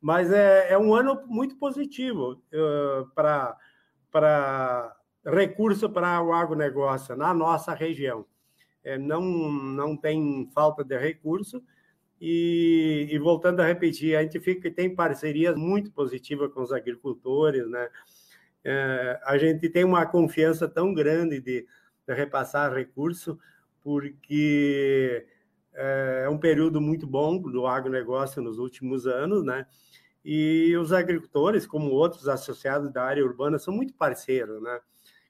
mas 0.00 0.32
é, 0.32 0.72
é 0.72 0.78
um 0.78 0.94
ano 0.94 1.22
muito 1.26 1.56
positivo 1.56 2.42
uh, 2.54 3.06
para 3.14 4.96
recurso 5.26 5.90
para 5.90 6.22
o 6.22 6.32
agronegócio 6.32 7.14
na 7.14 7.34
nossa 7.34 7.74
região. 7.74 8.24
É, 8.82 8.96
não, 8.96 9.20
não 9.20 9.94
tem 9.94 10.48
falta 10.54 10.82
de 10.82 10.96
recurso, 10.96 11.62
e, 12.20 13.08
e, 13.10 13.18
voltando 13.18 13.60
a 13.60 13.66
repetir, 13.66 14.14
a 14.14 14.22
gente 14.22 14.38
fica, 14.40 14.70
tem 14.70 14.94
parcerias 14.94 15.56
muito 15.56 15.90
positivas 15.90 16.52
com 16.52 16.60
os 16.60 16.70
agricultores, 16.70 17.66
né? 17.66 17.88
É, 18.62 19.18
a 19.24 19.38
gente 19.38 19.70
tem 19.70 19.84
uma 19.84 20.04
confiança 20.04 20.68
tão 20.68 20.92
grande 20.92 21.40
de 21.40 21.66
repassar 22.08 22.72
recurso, 22.72 23.38
porque 23.82 25.26
é, 25.72 26.22
é 26.24 26.28
um 26.28 26.38
período 26.38 26.80
muito 26.80 27.06
bom 27.06 27.38
do 27.38 27.66
agronegócio 27.66 28.42
nos 28.42 28.58
últimos 28.58 29.06
anos, 29.06 29.44
né? 29.44 29.66
E 30.24 30.76
os 30.76 30.92
agricultores, 30.92 31.66
como 31.66 31.90
outros 31.90 32.28
associados 32.28 32.92
da 32.92 33.02
área 33.04 33.24
urbana, 33.24 33.58
são 33.58 33.72
muito 33.72 33.94
parceiros, 33.94 34.62
né? 34.62 34.80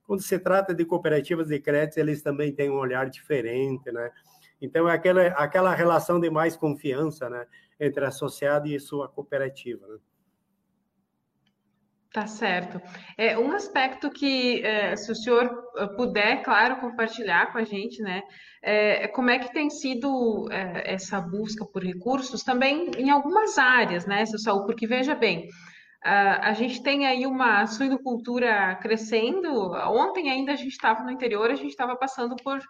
Quando 0.04 0.22
se 0.22 0.38
trata 0.38 0.74
de 0.74 0.84
cooperativas 0.84 1.46
de 1.48 1.60
crédito, 1.60 1.98
eles 1.98 2.20
também 2.22 2.52
têm 2.52 2.68
um 2.68 2.78
olhar 2.78 3.08
diferente, 3.08 3.92
né? 3.92 4.10
Então, 4.60 4.88
é 4.88 4.94
aquela, 4.94 5.26
aquela 5.28 5.74
relação 5.74 6.20
de 6.20 6.28
mais 6.28 6.56
confiança 6.56 7.30
né, 7.30 7.46
entre 7.78 8.04
associado 8.04 8.68
e 8.68 8.78
sua 8.78 9.08
cooperativa. 9.08 9.86
Né? 9.86 9.98
Tá 12.12 12.26
certo. 12.26 12.82
É, 13.16 13.38
um 13.38 13.52
aspecto 13.52 14.10
que, 14.10 14.60
é, 14.64 14.96
se 14.96 15.12
o 15.12 15.14
senhor 15.14 15.48
eh, 15.76 15.86
puder, 15.96 16.42
claro, 16.42 16.80
compartilhar 16.80 17.52
com 17.52 17.58
a 17.58 17.62
gente, 17.62 18.02
né, 18.02 18.20
é, 18.60 19.06
como 19.06 19.30
é 19.30 19.38
que 19.38 19.52
tem 19.52 19.70
sido 19.70 20.48
é, 20.50 20.92
essa 20.94 21.20
busca 21.20 21.64
por 21.64 21.84
recursos 21.84 22.42
também 22.42 22.90
em 22.98 23.10
algumas 23.10 23.58
áreas, 23.58 24.06
né, 24.06 24.26
seu 24.26 24.40
Saúl? 24.40 24.66
Porque, 24.66 24.88
veja 24.88 25.14
bem, 25.14 25.46
a, 26.02 26.48
a 26.48 26.52
gente 26.52 26.82
tem 26.82 27.06
aí 27.06 27.24
uma 27.26 27.64
suinocultura 27.68 28.74
crescendo. 28.82 29.70
Ontem 29.72 30.30
ainda 30.30 30.52
a 30.52 30.56
gente 30.56 30.72
estava 30.72 31.04
no 31.04 31.12
interior, 31.12 31.48
a 31.48 31.54
gente 31.54 31.70
estava 31.70 31.94
passando 31.96 32.34
por 32.42 32.58
é, 32.58 32.64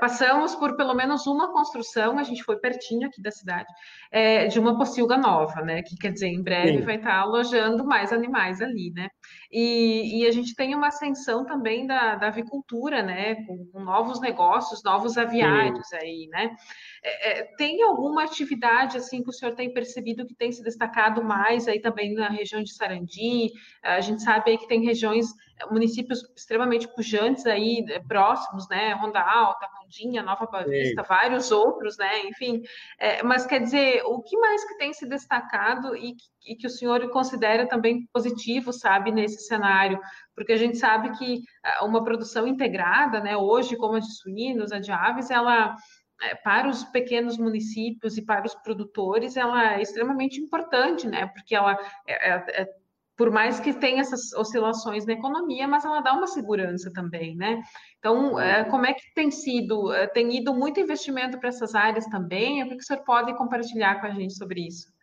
passamos 0.00 0.54
por 0.54 0.74
pelo 0.76 0.94
menos 0.94 1.26
uma 1.26 1.52
construção, 1.52 2.18
a 2.18 2.22
gente 2.22 2.42
foi 2.42 2.56
pertinho 2.58 3.06
aqui 3.06 3.20
da 3.20 3.30
cidade, 3.30 3.68
é, 4.10 4.46
de 4.46 4.58
uma 4.58 4.76
pocilga 4.78 5.18
nova, 5.18 5.60
né? 5.60 5.82
Que 5.82 5.96
quer 5.96 6.12
dizer, 6.12 6.28
em 6.28 6.42
breve 6.42 6.78
Sim. 6.78 6.84
vai 6.84 6.96
estar 6.96 7.14
alojando 7.14 7.84
mais 7.84 8.12
animais 8.12 8.62
ali, 8.62 8.90
né? 8.94 9.08
E, 9.52 10.22
e, 10.22 10.26
a 10.26 10.32
gente 10.32 10.54
tem 10.54 10.74
uma 10.74 10.88
ascensão 10.88 11.44
também 11.44 11.86
da, 11.86 12.16
da 12.16 12.28
avicultura, 12.28 13.02
né? 13.02 13.34
Com, 13.46 13.66
com, 13.66 13.80
novos 13.80 14.18
negócios, 14.20 14.82
novos 14.82 15.18
aviários 15.18 15.88
Sim. 15.88 15.96
aí, 15.96 16.28
né? 16.30 16.56
É, 17.04 17.30
é, 17.30 17.44
tem 17.56 17.82
alguma 17.82 18.24
atividade 18.24 18.96
assim 18.96 19.22
que 19.22 19.28
o 19.28 19.32
senhor 19.32 19.54
tem 19.54 19.72
percebido 19.72 20.26
que 20.26 20.34
tem 20.34 20.50
se 20.50 20.62
destacado 20.62 21.22
mais 21.22 21.68
aí 21.68 21.80
também 21.80 22.14
na 22.14 22.28
região 22.28 22.62
de 22.62 22.72
Sarandi? 22.74 23.52
A 23.82 24.00
gente 24.00 24.22
sabe 24.22 24.52
aí 24.52 24.58
que 24.58 24.66
tem 24.66 24.82
regiões 24.84 25.26
municípios 25.70 26.22
extremamente 26.36 26.86
pujantes 26.88 27.46
aí, 27.46 27.84
eh, 27.88 28.00
próximos, 28.00 28.68
né? 28.68 28.92
Ronda 28.94 29.20
Alta, 29.20 29.65
Rondinha, 29.78 30.22
Nova 30.22 30.46
Boa 30.46 30.64
Vista, 30.64 31.02
Sim. 31.02 31.08
vários 31.08 31.50
outros, 31.50 31.96
né? 31.96 32.26
Enfim, 32.26 32.62
é, 32.98 33.22
mas 33.22 33.46
quer 33.46 33.60
dizer, 33.60 34.02
o 34.04 34.22
que 34.22 34.36
mais 34.38 34.64
que 34.64 34.76
tem 34.78 34.92
se 34.92 35.06
destacado 35.06 35.96
e, 35.96 36.14
e, 36.46 36.56
que 36.56 36.66
o 36.66 36.70
senhor 36.70 37.08
considera 37.10 37.66
também 37.68 38.06
positivo, 38.12 38.72
sabe, 38.72 39.10
nesse 39.10 39.46
cenário? 39.46 40.00
Porque 40.34 40.52
a 40.52 40.56
gente 40.56 40.76
sabe 40.76 41.16
que 41.18 41.42
ah, 41.62 41.84
uma 41.84 42.02
produção 42.04 42.46
integrada, 42.46 43.20
né, 43.20 43.36
hoje, 43.36 43.76
como 43.76 43.94
a 43.94 44.00
de 44.00 44.12
suínos, 44.16 44.72
a 44.72 44.78
de 44.78 44.90
aves, 44.92 45.30
ela 45.30 45.76
eh, 46.22 46.34
para 46.36 46.68
os 46.68 46.84
pequenos 46.84 47.36
municípios 47.36 48.16
e 48.16 48.24
para 48.24 48.46
os 48.46 48.54
produtores, 48.54 49.36
ela 49.36 49.74
é 49.74 49.82
extremamente 49.82 50.40
importante, 50.40 51.06
né? 51.06 51.26
Porque 51.26 51.54
ela 51.54 51.78
é, 52.06 52.30
é, 52.30 52.62
é 52.62 52.85
por 53.16 53.30
mais 53.30 53.58
que 53.58 53.72
tenha 53.72 54.02
essas 54.02 54.32
oscilações 54.34 55.06
na 55.06 55.14
economia, 55.14 55.66
mas 55.66 55.84
ela 55.84 56.00
dá 56.00 56.12
uma 56.12 56.26
segurança 56.26 56.92
também, 56.92 57.34
né? 57.34 57.62
Então, 57.98 58.38
é, 58.38 58.64
como 58.64 58.84
é 58.84 58.92
que 58.92 59.14
tem 59.14 59.30
sido? 59.30 59.92
É, 59.92 60.06
tem 60.06 60.36
ido 60.36 60.54
muito 60.54 60.78
investimento 60.78 61.38
para 61.38 61.48
essas 61.48 61.74
áreas 61.74 62.04
também? 62.06 62.62
O 62.62 62.68
que 62.68 62.76
o 62.76 62.82
senhor 62.82 63.02
pode 63.04 63.34
compartilhar 63.36 64.00
com 64.00 64.06
a 64.06 64.10
gente 64.10 64.34
sobre 64.34 64.66
isso? 64.66 64.94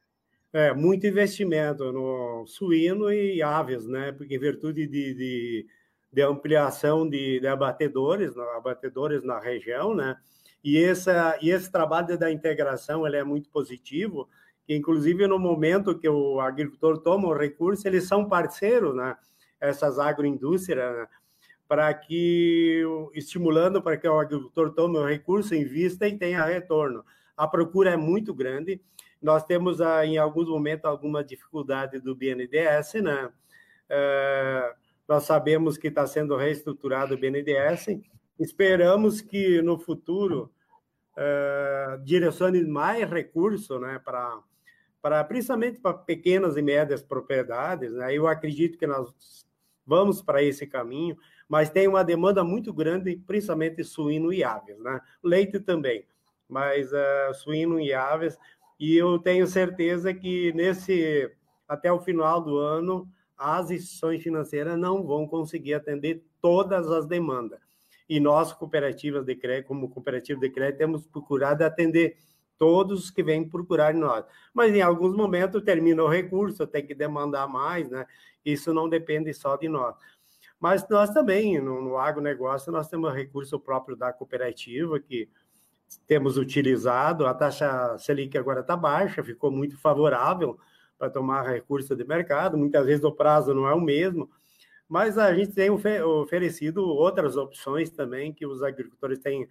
É, 0.54 0.72
muito 0.72 1.08
investimento 1.08 1.92
no 1.92 2.46
suíno 2.46 3.12
e 3.12 3.42
aves, 3.42 3.88
né? 3.88 4.12
Porque 4.12 4.36
em 4.36 4.40
virtude 4.40 4.86
de, 4.86 5.14
de, 5.16 5.68
de 6.12 6.22
ampliação 6.22 7.10
de, 7.10 7.40
de 7.40 7.48
abatedores, 7.48 8.38
abatedores 8.38 9.24
na 9.24 9.40
região, 9.40 9.96
né? 9.96 10.16
E, 10.64 10.82
essa, 10.82 11.38
e 11.42 11.50
esse 11.50 11.72
trabalho 11.72 12.18
da 12.18 12.32
integração 12.32 13.06
ele 13.06 13.18
é 13.18 13.24
muito 13.24 13.50
positivo, 13.50 14.30
que 14.66 14.76
inclusive 14.76 15.28
no 15.28 15.38
momento 15.38 15.98
que 15.98 16.08
o 16.08 16.40
agricultor 16.40 16.98
toma 17.00 17.28
o 17.28 17.34
recurso, 17.34 17.88
eles 17.88 18.08
são 18.08 18.28
parceiros, 18.28 18.96
né? 18.96 19.16
Essas 19.60 20.00
agroindústrias, 20.00 20.96
né? 20.96 21.08
para 21.68 21.94
que, 21.94 22.84
estimulando 23.14 23.82
para 23.82 23.98
que 23.98 24.08
o 24.08 24.20
agricultor 24.20 24.74
tome 24.74 24.98
o 24.98 25.06
recurso, 25.06 25.56
invista 25.56 26.08
e 26.08 26.18
tenha 26.18 26.46
retorno. 26.46 27.04
A 27.36 27.48
procura 27.48 27.92
é 27.92 27.98
muito 27.98 28.34
grande. 28.34 28.80
Nós 29.22 29.44
temos, 29.44 29.82
ah, 29.82 30.06
em 30.06 30.18
alguns 30.18 30.50
momentos, 30.50 30.86
alguma 30.86 31.24
dificuldade 31.24 32.00
do 32.00 32.16
BNDES, 32.16 33.02
né? 33.02 33.32
É, 33.90 34.74
nós 35.08 35.24
sabemos 35.24 35.78
que 35.78 35.88
está 35.88 36.06
sendo 36.06 36.36
reestruturado 36.36 37.16
o 37.16 37.18
BNDES. 37.18 38.02
Esperamos 38.40 39.22
que 39.22 39.62
no 39.62 39.80
futuro 39.80 40.52
é, 41.18 42.00
direcione 42.04 42.64
mais 42.66 43.10
recursos 43.10 43.80
né, 43.80 44.00
para 44.04 44.40
para 45.04 45.22
principalmente 45.26 45.82
para 45.82 45.94
pequenas 45.94 46.56
e 46.56 46.62
médias 46.62 47.04
propriedades, 47.04 47.92
né? 47.92 48.16
Eu 48.16 48.26
acredito 48.26 48.78
que 48.78 48.88
nós 48.88 49.46
vamos 49.86 50.22
para 50.22 50.42
esse 50.42 50.66
caminho, 50.66 51.18
mas 51.46 51.70
tem 51.70 51.90
uma 51.90 52.06
demanda 52.06 52.42
muito 52.42 52.74
grande, 52.74 53.18
principalmente 53.28 53.84
suíno 53.84 54.32
e 54.32 54.46
aves, 54.46 54.80
né? 54.80 55.02
Leite 55.22 55.60
também, 55.60 56.08
mas 56.48 56.90
uh, 56.94 57.34
suíno 57.34 57.82
e 57.82 57.94
aves, 57.94 58.40
e 58.80 58.96
eu 58.96 59.20
tenho 59.20 59.46
certeza 59.46 60.14
que 60.14 60.54
nesse 60.54 61.30
até 61.68 61.92
o 61.92 62.00
final 62.00 62.40
do 62.40 62.58
ano 62.58 63.06
as 63.38 63.72
instituições 63.72 64.24
financeiras 64.24 64.80
não 64.80 65.04
vão 65.04 65.28
conseguir 65.28 65.74
atender 65.74 66.24
todas 66.40 66.90
as 66.90 67.06
demandas. 67.06 67.60
E 68.08 68.22
nós, 68.22 68.54
cooperativas 68.54 69.26
de 69.26 69.36
crédito, 69.36 69.68
como 69.68 69.90
cooperativa 69.90 70.40
de 70.40 70.50
crédito, 70.50 70.78
temos 70.78 71.06
procurado 71.06 71.62
atender 71.62 72.16
todos 72.58 73.12
que 73.12 73.24
vêm 73.24 73.48
procurar 73.48 73.94
nós. 73.94 74.26
Mas 74.54 74.74
em 74.74 74.82
alguns 74.82 75.16
momentos 75.16 75.62
termina 75.64 76.04
o 76.04 76.08
recurso, 76.08 76.68
tem 76.68 76.86
que 76.86 76.96
demandar 76.96 77.48
mais, 77.48 77.90
né? 77.90 78.06
Isso 78.46 78.74
não 78.74 78.88
depende 78.90 79.34
só 79.34 79.56
de 79.56 79.68
nós. 79.68 79.96
Mas 80.60 80.88
nós 80.88 81.10
também, 81.10 81.60
no, 81.60 81.82
no 81.82 81.98
agronegócio, 81.98 82.72
nós 82.72 82.88
temos 82.88 83.14
recurso 83.14 83.60
próprio 83.60 83.98
da 83.98 84.14
cooperativa, 84.14 85.00
que 85.00 85.30
temos 86.08 86.38
utilizado. 86.38 87.26
A 87.26 87.34
taxa 87.34 87.98
Selic 87.98 88.38
agora 88.38 88.62
está 88.62 88.76
baixa, 88.76 89.24
ficou 89.24 89.52
muito 89.52 89.78
favorável 89.78 90.58
para 90.98 91.10
tomar 91.10 91.44
recurso 91.44 91.96
de 91.96 92.06
mercado. 92.06 92.58
Muitas 92.58 92.86
vezes 92.86 93.04
o 93.04 93.12
prazo 93.12 93.54
não 93.54 93.68
é 93.68 93.74
o 93.74 93.82
mesmo, 93.82 94.30
mas 94.88 95.18
a 95.18 95.34
gente 95.34 95.54
tem 95.54 95.70
oferecido 95.70 96.84
outras 96.84 97.36
opções 97.36 97.90
também 97.90 98.34
que 98.34 98.46
os 98.46 98.64
agricultores 98.64 99.20
têm, 99.20 99.48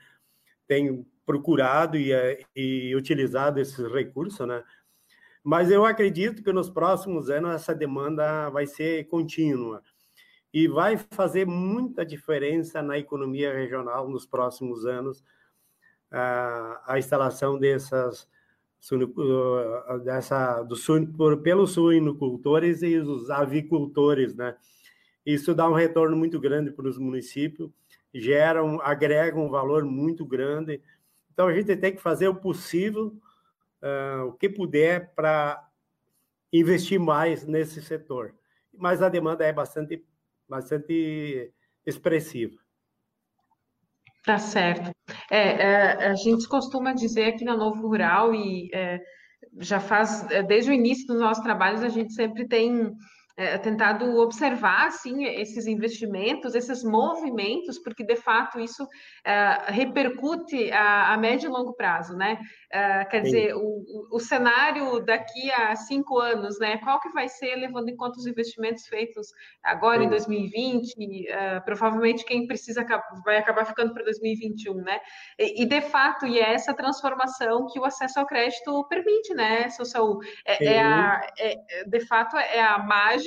têm 0.66 1.06
procurado 1.24 1.96
e, 1.96 2.12
eh, 2.12 2.42
e 2.54 2.94
utilizado 2.96 3.60
esses 3.60 3.90
recursos, 3.92 4.46
né? 4.46 4.62
Mas 5.44 5.70
eu 5.70 5.84
acredito 5.84 6.42
que 6.42 6.52
nos 6.52 6.70
próximos 6.70 7.28
anos 7.28 7.54
essa 7.54 7.74
demanda 7.74 8.48
vai 8.50 8.66
ser 8.66 9.04
contínua 9.08 9.82
e 10.52 10.68
vai 10.68 10.96
fazer 10.96 11.46
muita 11.46 12.04
diferença 12.04 12.82
na 12.82 12.98
economia 12.98 13.52
regional 13.52 14.08
nos 14.08 14.26
próximos 14.26 14.84
anos 14.86 15.24
a, 16.10 16.94
a 16.94 16.98
instalação 16.98 17.58
dessas 17.58 18.28
dessa 20.04 20.62
do 20.62 20.74
suino, 20.74 21.38
pelos 21.38 21.72
suinocultores 21.72 22.82
e 22.82 22.96
os 22.96 23.30
avicultores, 23.30 24.34
né? 24.34 24.56
Isso 25.24 25.54
dá 25.54 25.68
um 25.68 25.72
retorno 25.72 26.16
muito 26.16 26.40
grande 26.40 26.72
para 26.72 26.88
os 26.88 26.98
municípios, 26.98 27.70
geram, 28.12 28.80
agregam 28.82 29.46
um 29.46 29.50
valor 29.50 29.84
muito 29.84 30.26
grande 30.26 30.82
então, 31.32 31.48
a 31.48 31.54
gente 31.54 31.74
tem 31.76 31.94
que 31.94 32.02
fazer 32.02 32.28
o 32.28 32.34
possível, 32.34 33.14
uh, 33.82 34.26
o 34.26 34.32
que 34.34 34.48
puder, 34.48 35.14
para 35.14 35.66
investir 36.52 37.00
mais 37.00 37.46
nesse 37.46 37.80
setor. 37.82 38.34
Mas 38.72 39.00
a 39.00 39.08
demanda 39.08 39.44
é 39.44 39.52
bastante, 39.52 40.04
bastante 40.48 41.52
expressiva. 41.86 42.56
Tá 44.24 44.38
certo. 44.38 44.90
É, 45.30 45.62
é, 45.62 46.06
a 46.08 46.14
gente 46.14 46.46
costuma 46.46 46.92
dizer 46.92 47.24
aqui 47.24 47.44
na 47.44 47.56
Novo 47.56 47.88
Rural, 47.88 48.34
e 48.34 48.70
é, 48.72 49.00
já 49.58 49.80
faz, 49.80 50.30
é, 50.30 50.42
desde 50.42 50.70
o 50.70 50.74
início 50.74 51.06
dos 51.06 51.18
nossos 51.18 51.42
trabalhos, 51.42 51.82
a 51.82 51.88
gente 51.88 52.12
sempre 52.12 52.46
tem 52.46 52.92
é, 53.36 53.56
tentado 53.58 54.18
observar 54.18 54.86
assim 54.86 55.24
esses 55.24 55.66
investimentos, 55.66 56.54
esses 56.54 56.84
movimentos, 56.84 57.78
porque 57.78 58.04
de 58.04 58.16
fato 58.16 58.60
isso 58.60 58.86
é, 59.24 59.72
repercute 59.72 60.70
a, 60.70 61.14
a, 61.14 61.16
médio 61.16 61.48
e 61.48 61.52
longo 61.52 61.72
prazo, 61.74 62.16
né? 62.16 62.38
É, 62.70 63.04
quer 63.04 63.18
Sim. 63.18 63.24
dizer, 63.24 63.54
o, 63.54 64.08
o, 64.10 64.18
cenário 64.18 65.00
daqui 65.00 65.50
a 65.50 65.74
cinco 65.76 66.18
anos, 66.18 66.58
né? 66.58 66.78
Qual 66.78 67.00
que 67.00 67.10
vai 67.10 67.28
ser, 67.28 67.54
levando 67.56 67.88
em 67.88 67.96
conta 67.96 68.18
os 68.18 68.26
investimentos 68.26 68.86
feitos 68.86 69.28
agora 69.62 70.00
Sim. 70.00 70.06
em 70.06 70.10
2020? 70.10 71.28
É, 71.28 71.60
provavelmente 71.60 72.24
quem 72.24 72.46
precisa 72.46 72.84
vai 73.24 73.38
acabar 73.38 73.64
ficando 73.64 73.92
para 73.92 74.04
2021, 74.04 74.74
né? 74.74 75.00
E, 75.38 75.62
e, 75.62 75.66
de 75.66 75.80
fato, 75.80 76.26
e 76.26 76.38
é 76.38 76.52
essa 76.54 76.74
transformação 76.74 77.66
que 77.66 77.78
o 77.78 77.84
acesso 77.84 78.18
ao 78.18 78.26
crédito 78.26 78.86
permite, 78.88 79.34
né, 79.34 79.68
Saúl? 79.70 80.20
É, 80.46 80.64
é 80.64 80.82
a, 80.82 81.26
é, 81.38 81.84
de 81.86 82.00
fato, 82.00 82.36
é 82.36 82.60
a 82.60 82.78
mágica, 82.78 83.21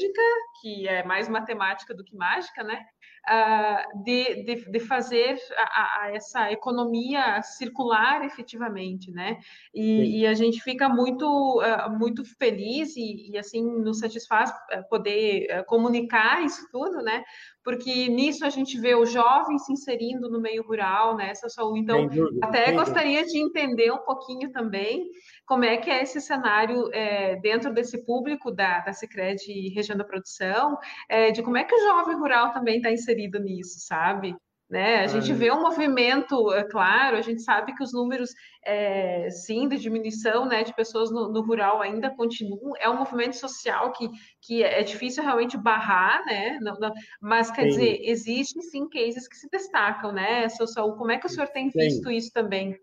que 0.62 0.88
é 0.88 1.04
mais 1.04 1.28
matemática 1.28 1.94
do 1.94 2.04
que 2.04 2.16
mágica, 2.16 2.64
né? 2.64 2.86
uh, 3.30 4.04
de, 4.04 4.44
de, 4.44 4.72
de, 4.72 4.80
fazer 4.80 5.38
a, 5.58 6.04
a 6.04 6.16
essa 6.16 6.52
economia 6.52 7.42
circular 7.42 8.24
efetivamente, 8.26 9.12
né? 9.12 9.40
E, 9.74 10.22
e 10.22 10.28
a 10.28 10.34
gente 10.34 10.62
fica 10.62 10.88
muito, 10.88 11.26
uh, 11.60 11.90
muito 11.98 12.24
feliz 12.38 12.96
e, 12.96 13.32
e, 13.32 13.38
assim 13.38 13.64
nos 13.64 14.00
satisfaz 14.00 14.52
ah, 14.72 14.84
poder 14.84 15.48
uh, 15.60 15.66
comunicar 15.66 16.44
isso 16.44 16.68
tudo, 16.72 17.02
né? 17.02 17.24
Porque 17.66 18.08
nisso 18.08 18.46
a 18.46 18.50
gente 18.52 18.80
vê 18.80 18.94
o 18.94 19.08
jovem 19.08 19.58
se 19.58 19.74
inserindo 19.74 20.30
no 20.30 20.40
meio 20.40 20.62
rural, 20.62 21.18
né, 21.18 21.34
Saul? 21.34 21.76
Então, 21.76 22.08
dúvida, 22.08 22.46
até 22.46 22.72
gostaria 22.72 23.26
de 23.26 23.40
entender 23.40 23.92
um 23.92 24.06
pouquinho 24.06 24.52
também 24.52 25.10
como 25.48 25.66
é 25.66 25.76
que 25.76 25.90
é 25.90 26.04
esse 26.04 26.22
cenário 26.22 26.88
é, 26.94 27.38
dentro 27.38 27.74
desse 27.74 28.06
público 28.06 28.52
da, 28.52 28.82
da 28.82 28.94
Cicred 28.94 29.42
Região 29.74 29.98
da 29.98 30.04
Produção, 30.04 30.78
é, 31.10 31.32
de 31.32 31.42
como 31.42 31.58
é 31.58 31.64
que 31.64 31.74
o 31.74 31.88
jovem 31.88 32.16
rural 32.16 32.54
também 32.54 32.78
está 32.78 32.92
inserido 32.92 33.40
nisso, 33.40 33.80
sabe? 33.80 34.36
Né? 34.68 35.04
A 35.04 35.08
gente 35.08 35.32
vê 35.32 35.52
um 35.52 35.62
movimento, 35.62 36.52
é 36.52 36.64
claro, 36.64 37.16
a 37.18 37.22
gente 37.22 37.44
sabe 37.44 37.76
que 37.76 37.84
os 37.84 37.94
números, 37.94 38.32
é, 38.66 39.30
sim, 39.30 39.68
de 39.70 39.78
diminuição 39.78 40.48
né, 40.48 40.64
de 40.64 40.74
pessoas 40.74 41.12
no, 41.12 41.32
no, 41.32 41.42
rural 41.42 41.84
ainda 41.84 42.10
continuam, 42.10 42.74
é 42.80 42.90
um 42.90 42.98
movimento 42.98 43.36
social 43.36 43.92
que, 43.92 44.10
que 44.42 44.64
é 44.64 44.82
difícil 44.82 45.24
realmente 45.24 45.56
barrar, 45.56 46.26
né? 46.26 46.58
Não, 46.62 46.80
não, 46.80 46.92
mas 47.22 47.52
quer 47.52 47.64
sim. 47.64 47.70
dizer, 47.70 48.00
existem 48.02 48.60
sim 48.64 48.90
cases 48.90 49.28
que 49.28 49.38
se 49.38 49.48
destacam, 49.52 50.12
né, 50.12 50.50
seu 50.50 50.66
Saul? 50.66 50.96
Como 50.96 51.12
é 51.12 51.20
que 51.20 51.28
o 51.28 51.30
senhor 51.30 51.48
tem 51.50 51.70
visto 51.70 52.10
sim. 52.10 52.16
isso 52.16 52.32
também? 52.34 52.76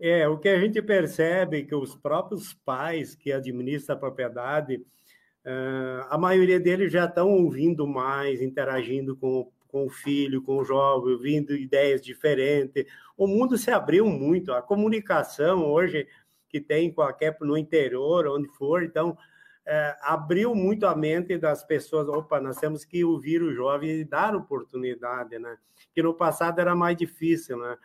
É, 0.00 0.26
o 0.26 0.38
que 0.38 0.48
a 0.48 0.58
gente 0.58 0.82
percebe 0.82 1.60
é 1.60 1.62
que 1.62 1.74
os 1.74 1.94
próprios 1.94 2.52
pais 2.64 3.14
que 3.14 3.30
administram 3.30 3.94
a 3.94 3.98
propriedade, 3.98 4.76
uh, 4.76 6.06
a 6.08 6.18
maioria 6.18 6.58
deles 6.58 6.90
já 6.90 7.04
estão 7.04 7.28
ouvindo 7.28 7.86
mais, 7.86 8.42
interagindo 8.42 9.14
com 9.14 9.52
com 9.70 9.86
o 9.86 9.90
filho, 9.90 10.42
com 10.42 10.58
o 10.58 10.64
jovem, 10.64 11.18
vindo 11.18 11.54
ideias 11.54 12.02
diferentes. 12.02 12.84
O 13.16 13.26
mundo 13.26 13.56
se 13.56 13.70
abriu 13.70 14.06
muito, 14.06 14.52
a 14.52 14.60
comunicação 14.60 15.64
hoje 15.64 16.06
que 16.48 16.60
tem 16.60 16.92
qualquer 16.92 17.36
no 17.40 17.56
interior, 17.56 18.26
onde 18.26 18.48
for, 18.48 18.82
então 18.82 19.16
é, 19.64 19.96
abriu 20.02 20.54
muito 20.54 20.86
a 20.86 20.96
mente 20.96 21.38
das 21.38 21.62
pessoas. 21.62 22.08
Opa, 22.08 22.40
nós 22.40 22.56
temos 22.56 22.84
que 22.84 23.04
ouvir 23.04 23.40
o 23.42 23.54
jovem 23.54 24.00
e 24.00 24.04
dar 24.04 24.34
oportunidade, 24.34 25.38
né? 25.38 25.56
Que 25.94 26.02
no 26.02 26.12
passado 26.12 26.60
era 26.60 26.74
mais 26.74 26.96
difícil, 26.96 27.56
né? 27.56 27.76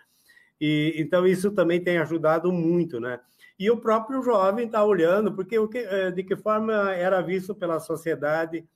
E 0.60 0.96
então 0.98 1.28
isso 1.28 1.52
também 1.52 1.84
tem 1.84 1.98
ajudado 2.00 2.52
muito, 2.52 3.00
né? 3.00 3.20
E 3.58 3.70
o 3.70 3.78
próprio 3.78 4.22
jovem 4.24 4.66
está 4.66 4.84
olhando, 4.84 5.34
porque 5.34 5.58
o 5.60 5.68
que, 5.68 5.78
é, 5.78 6.12
de 6.12 6.24
que 6.24 6.36
forma 6.36 6.94
era 6.94 7.22
visto 7.22 7.54
pela 7.54 7.80
sociedade 7.80 8.68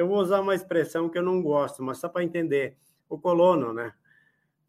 eu 0.00 0.08
vou 0.08 0.18
usar 0.18 0.40
uma 0.40 0.54
expressão 0.54 1.10
que 1.10 1.18
eu 1.18 1.22
não 1.22 1.42
gosto, 1.42 1.82
mas 1.82 1.98
só 1.98 2.08
para 2.08 2.24
entender. 2.24 2.74
O 3.06 3.18
colono, 3.18 3.72
né? 3.74 3.92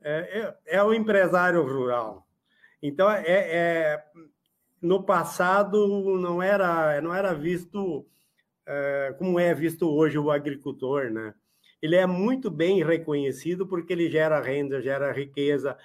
É, 0.02 0.56
é, 0.68 0.78
é, 0.78 0.84
o 0.84 0.94
empresário 0.94 1.64
rural. 1.64 2.28
Então, 2.84 3.10
é, 3.10 3.24
é, 3.28 4.04
no 4.82 5.04
passado 5.04 6.18
não 6.20 6.44
era, 6.44 7.00
não 7.00 7.16
era 7.16 7.34
visto 7.34 8.06
é, 8.66 9.16
como 9.18 9.40
é 9.40 9.54
visto 9.54 9.90
hoje 9.90 10.18
o 10.18 10.30
agricultor, 10.30 11.10
né? 11.12 11.34
Ele 11.82 11.96
é 11.96 12.06
muito 12.06 12.52
bem 12.52 12.84
reconhecido 12.84 13.66
porque 13.66 13.94
ele 13.94 14.10
gera 14.10 14.42
renda, 14.42 14.82
gera 14.82 15.14
riqueza. 15.14 15.78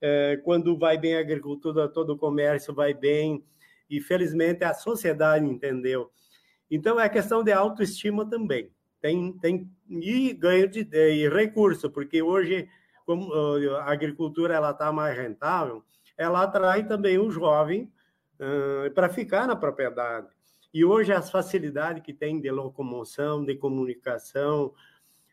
É, 0.00 0.40
quando 0.44 0.78
vai 0.78 0.96
bem 0.96 1.16
a 1.16 1.20
agricultura, 1.20 1.88
todo 1.88 2.14
o 2.14 2.18
comércio 2.18 2.72
vai 2.74 2.94
bem. 2.94 3.44
E 3.90 4.00
felizmente 4.00 4.64
a 4.64 4.72
sociedade 4.72 5.44
entendeu. 5.44 6.10
Então 6.70 6.98
é 6.98 7.06
questão 7.08 7.44
de 7.44 7.52
autoestima 7.52 8.24
também 8.28 8.70
tem, 9.00 9.32
tem 9.38 9.70
e 9.88 10.32
ganho 10.32 10.68
de 10.68 10.88
e 10.92 11.28
recurso, 11.28 11.90
porque 11.90 12.22
hoje, 12.22 12.68
como 13.06 13.32
a 13.32 13.90
agricultura 13.90 14.54
ela 14.54 14.70
está 14.70 14.92
mais 14.92 15.16
rentável, 15.16 15.82
ela 16.16 16.42
atrai 16.42 16.86
também 16.86 17.18
o 17.18 17.30
jovem 17.30 17.90
uh, 18.40 18.92
para 18.92 19.08
ficar 19.08 19.46
na 19.46 19.54
propriedade. 19.56 20.26
E 20.74 20.84
hoje 20.84 21.12
as 21.12 21.30
facilidades 21.30 22.02
que 22.02 22.12
tem 22.12 22.40
de 22.40 22.50
locomoção, 22.50 23.44
de 23.44 23.54
comunicação, 23.54 24.74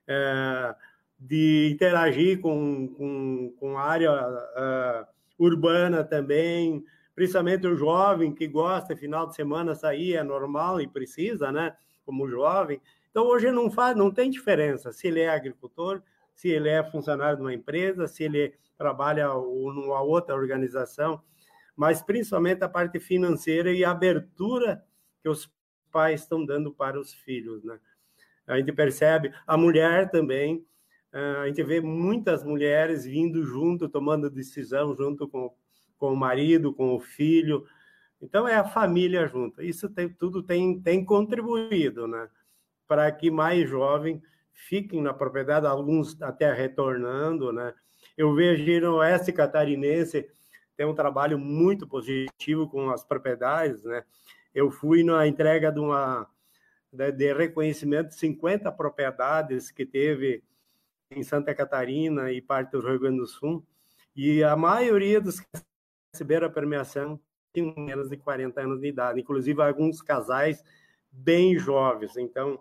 uh, 0.03 0.75
de 1.19 1.69
interagir 1.73 2.39
com, 2.39 2.87
com, 2.87 3.53
com 3.59 3.77
a 3.77 3.83
área 3.83 4.11
uh, 4.11 5.05
urbana 5.43 6.03
também, 6.03 6.83
principalmente 7.15 7.65
o 7.65 7.75
jovem 7.75 8.33
que 8.33 8.47
gosta, 8.47 8.95
final 8.95 9.27
de 9.27 9.35
semana, 9.35 9.73
sair 9.73 10.15
é 10.15 10.23
normal 10.23 10.79
e 10.81 10.87
precisa, 10.87 11.51
né? 11.51 11.75
Como 12.05 12.29
jovem. 12.29 12.79
Então, 13.15 13.27
hoje 13.27 13.49
não 13.49 13.71
faz, 13.71 13.95
não 13.95 14.11
tem 14.11 14.29
diferença 14.29 14.91
se 14.91 15.07
ele 15.07 15.21
é 15.21 15.29
agricultor, 15.29 16.03
se 16.33 16.49
ele 16.49 16.67
é 16.67 16.83
funcionário 16.83 17.37
de 17.37 17.43
uma 17.43 17.53
empresa, 17.53 18.09
se 18.09 18.25
ele 18.25 18.53
trabalha 18.77 19.29
numa 19.29 20.01
outra 20.01 20.35
organização, 20.35 21.21
mas 21.77 22.01
principalmente 22.01 22.61
a 22.61 22.67
parte 22.67 22.99
financeira 22.99 23.71
e 23.71 23.85
a 23.85 23.91
abertura 23.91 24.83
que 25.23 25.29
os 25.29 25.49
pais 25.89 26.23
estão 26.23 26.45
dando 26.45 26.73
para 26.73 26.99
os 26.99 27.13
filhos, 27.13 27.63
né? 27.63 27.79
A 28.45 28.57
gente 28.57 28.73
percebe, 28.73 29.33
a 29.47 29.55
mulher 29.55 30.11
também, 30.11 30.67
a 31.13 31.47
gente 31.47 31.63
vê 31.63 31.79
muitas 31.79 32.43
mulheres 32.43 33.05
vindo 33.05 33.45
junto, 33.45 33.87
tomando 33.87 34.29
decisão 34.29 34.93
junto 34.93 35.25
com, 35.25 35.55
com 35.97 36.11
o 36.11 36.17
marido, 36.17 36.73
com 36.73 36.93
o 36.93 36.99
filho. 36.99 37.65
Então, 38.21 38.45
é 38.45 38.55
a 38.55 38.65
família 38.65 39.25
junto. 39.25 39.61
Isso 39.61 39.87
tem, 39.89 40.09
tudo 40.09 40.43
tem, 40.43 40.81
tem 40.81 41.05
contribuído, 41.05 42.09
né? 42.09 42.29
Para 42.87 43.11
que 43.11 43.31
mais 43.31 43.69
jovens 43.69 44.21
fiquem 44.53 45.01
na 45.01 45.13
propriedade, 45.13 45.67
alguns 45.67 46.21
até 46.21 46.51
retornando, 46.53 47.51
né? 47.51 47.73
Eu 48.17 48.33
vejo 48.33 48.81
no 48.81 48.97
oeste 48.97 49.33
catarinense 49.33 50.25
tem 50.75 50.85
um 50.85 50.95
trabalho 50.95 51.39
muito 51.39 51.87
positivo 51.87 52.67
com 52.69 52.89
as 52.89 53.03
propriedades, 53.03 53.83
né? 53.83 54.03
Eu 54.53 54.69
fui 54.69 55.03
na 55.03 55.25
entrega 55.27 55.71
de 55.71 55.79
uma 55.79 56.27
de, 56.91 57.33
reconhecimento 57.33 58.09
de 58.09 58.15
50 58.15 58.71
propriedades 58.71 59.71
que 59.71 59.85
teve 59.85 60.43
em 61.11 61.23
Santa 61.23 61.53
Catarina 61.53 62.31
e 62.31 62.41
parte 62.41 62.71
do 62.71 62.81
Rio 62.81 62.99
Grande 62.99 63.17
do 63.17 63.27
Sul, 63.27 63.65
e 64.15 64.43
a 64.43 64.55
maioria 64.55 65.19
dos 65.19 65.39
que 65.39 65.47
receberam 66.13 66.47
a 66.47 66.49
premiação 66.49 67.19
tinham 67.53 67.73
menos 67.77 68.09
de 68.09 68.17
40 68.17 68.61
anos 68.61 68.81
de 68.81 68.87
idade, 68.87 69.19
inclusive 69.19 69.61
alguns 69.61 70.01
casais 70.01 70.63
bem 71.11 71.57
jovens. 71.57 72.17
Então, 72.17 72.59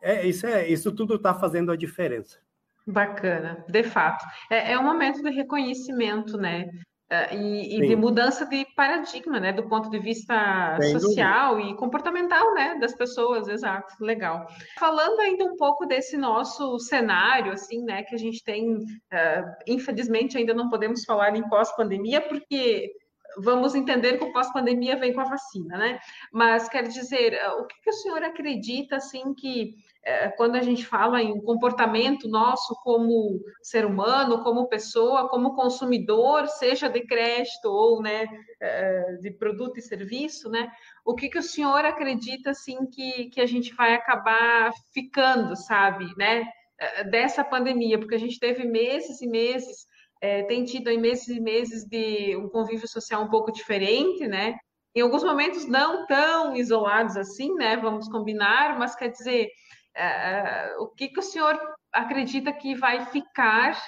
é, 0.00 0.26
isso, 0.26 0.46
é, 0.46 0.68
isso 0.68 0.92
tudo 0.94 1.16
está 1.16 1.34
fazendo 1.34 1.72
a 1.72 1.76
diferença. 1.76 2.38
Bacana, 2.86 3.64
de 3.68 3.82
fato. 3.82 4.24
É, 4.50 4.72
é 4.72 4.78
um 4.78 4.84
momento 4.84 5.22
de 5.22 5.30
reconhecimento, 5.30 6.38
né? 6.38 6.70
É, 7.08 7.36
e, 7.36 7.76
e 7.78 7.86
de 7.86 7.94
mudança 7.94 8.44
de 8.46 8.66
paradigma, 8.74 9.38
né? 9.38 9.52
Do 9.52 9.68
ponto 9.68 9.88
de 9.90 9.98
vista 9.98 10.76
Sem 10.80 10.98
social 10.98 11.54
dúvida. 11.54 11.70
e 11.70 11.76
comportamental, 11.76 12.52
né? 12.54 12.78
Das 12.80 12.96
pessoas, 12.96 13.46
exato, 13.46 13.94
legal. 14.00 14.46
Falando 14.78 15.20
ainda 15.20 15.44
um 15.44 15.56
pouco 15.56 15.86
desse 15.86 16.16
nosso 16.16 16.78
cenário, 16.80 17.52
assim, 17.52 17.84
né? 17.84 18.02
Que 18.02 18.14
a 18.16 18.18
gente 18.18 18.42
tem, 18.42 18.76
uh, 18.76 19.54
infelizmente, 19.68 20.36
ainda 20.36 20.52
não 20.52 20.68
podemos 20.68 21.04
falar 21.04 21.36
em 21.36 21.48
pós-pandemia, 21.48 22.20
porque 22.20 22.92
vamos 23.36 23.74
entender 23.74 24.18
que 24.18 24.24
o 24.24 24.32
pós-pandemia 24.32 24.96
vem 24.96 25.12
com 25.12 25.20
a 25.20 25.24
vacina, 25.24 25.76
né? 25.76 26.00
Mas 26.32 26.68
quer 26.68 26.86
dizer, 26.88 27.34
eh, 27.34 27.48
o 27.52 27.66
que, 27.66 27.80
que 27.82 27.90
o 27.90 27.92
senhor 27.92 28.22
acredita, 28.22 28.96
assim, 28.96 29.34
que 29.34 29.74
é, 30.06 30.28
quando 30.28 30.54
a 30.54 30.62
gente 30.62 30.86
fala 30.86 31.20
em 31.20 31.40
comportamento 31.40 32.28
nosso 32.28 32.76
como 32.84 33.40
ser 33.60 33.84
humano, 33.84 34.42
como 34.44 34.68
pessoa, 34.68 35.28
como 35.28 35.56
consumidor, 35.56 36.46
seja 36.46 36.88
de 36.88 37.00
crédito 37.00 37.66
ou, 37.66 38.00
né, 38.00 38.26
é, 38.60 39.16
de 39.20 39.32
produto 39.32 39.78
e 39.78 39.82
serviço, 39.82 40.48
né? 40.48 40.70
O 41.04 41.14
que, 41.14 41.28
que 41.28 41.38
o 41.38 41.42
senhor 41.42 41.84
acredita, 41.84 42.50
assim, 42.50 42.86
que, 42.86 43.30
que 43.30 43.40
a 43.40 43.46
gente 43.46 43.74
vai 43.74 43.94
acabar 43.94 44.70
ficando, 44.94 45.56
sabe, 45.56 46.06
né? 46.16 46.44
Dessa 47.10 47.42
pandemia, 47.42 47.98
porque 47.98 48.14
a 48.14 48.18
gente 48.18 48.38
teve 48.38 48.64
meses 48.64 49.20
e 49.22 49.26
meses 49.26 49.86
é, 50.26 50.42
tem 50.42 50.64
tido 50.64 50.88
aí 50.88 50.98
meses 50.98 51.28
e 51.28 51.40
meses 51.40 51.84
de 51.84 52.36
um 52.36 52.48
convívio 52.48 52.88
social 52.88 53.22
um 53.22 53.30
pouco 53.30 53.52
diferente, 53.52 54.26
né? 54.26 54.58
Em 54.92 55.02
alguns 55.02 55.22
momentos 55.22 55.66
não 55.66 56.04
tão 56.06 56.56
isolados 56.56 57.16
assim, 57.16 57.54
né? 57.54 57.76
Vamos 57.76 58.08
combinar, 58.08 58.76
mas 58.76 58.96
quer 58.96 59.08
dizer, 59.08 59.48
é, 59.94 60.74
o 60.80 60.88
que, 60.88 61.08
que 61.08 61.20
o 61.20 61.22
senhor 61.22 61.56
acredita 61.92 62.52
que 62.52 62.74
vai 62.74 63.06
ficar 63.06 63.80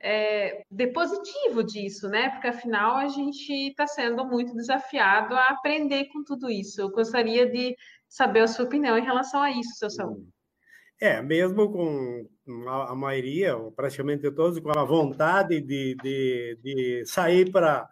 é, 0.00 0.62
de 0.70 0.86
positivo 0.88 1.64
disso, 1.64 2.08
né? 2.08 2.30
Porque 2.30 2.48
afinal 2.48 2.96
a 2.96 3.08
gente 3.08 3.52
está 3.52 3.86
sendo 3.86 4.24
muito 4.24 4.54
desafiado 4.54 5.34
a 5.34 5.46
aprender 5.46 6.04
com 6.12 6.22
tudo 6.22 6.48
isso. 6.48 6.80
Eu 6.80 6.90
gostaria 6.90 7.50
de 7.50 7.74
saber 8.08 8.40
a 8.42 8.46
sua 8.46 8.64
opinião 8.66 8.96
em 8.96 9.04
relação 9.04 9.42
a 9.42 9.50
isso, 9.50 9.74
seu 9.76 9.90
Saúl. 9.90 10.24
É, 11.00 11.20
mesmo 11.20 11.70
com 11.70 12.28
a, 12.68 12.94
maioria, 12.94 13.56
praticamente 13.74 14.30
todos, 14.30 14.60
com 14.60 14.70
a 14.70 14.84
vontade 14.84 15.60
de, 15.60 15.96
de, 15.96 16.58
de 16.62 17.06
sair 17.06 17.50
para 17.50 17.88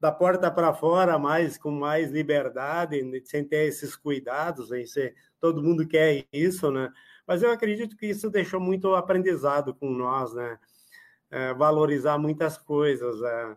da 0.00 0.10
porta 0.10 0.50
para 0.50 0.72
fora, 0.72 1.18
mais 1.18 1.58
com 1.58 1.70
mais 1.70 2.10
liberdade, 2.10 3.02
sem 3.26 3.44
ter 3.44 3.66
esses 3.68 3.94
cuidados, 3.94 4.70
né? 4.70 4.84
Ser, 4.86 5.14
todo 5.38 5.62
mundo 5.62 5.86
quer 5.86 6.26
isso, 6.32 6.70
né? 6.70 6.90
Mas 7.26 7.42
eu 7.42 7.50
acredito 7.50 7.96
que 7.96 8.06
isso 8.06 8.30
deixou 8.30 8.58
muito 8.58 8.94
aprendizado 8.94 9.74
com 9.74 9.90
nós, 9.90 10.34
né? 10.34 10.58
É, 11.30 11.54
valorizar 11.54 12.18
muitas 12.18 12.56
coisas, 12.58 13.22
a, 13.22 13.56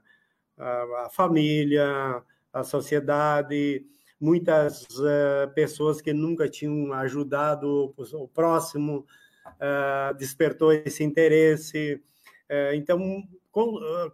a, 0.58 1.06
a 1.06 1.10
família, 1.10 2.22
a 2.52 2.64
sociedade, 2.64 3.86
muitas 4.20 4.84
uh, 5.00 5.54
pessoas 5.54 6.02
que 6.02 6.14
nunca 6.14 6.48
tinham 6.48 6.94
ajudado 6.94 7.94
o 7.98 8.28
próximo, 8.28 9.06
uh, 9.46 10.14
despertou 10.18 10.72
esse 10.72 11.04
interesse. 11.04 12.02
Uh, 12.50 12.76
então, 12.76 13.24
com, 13.52 13.76
uh, 13.76 14.12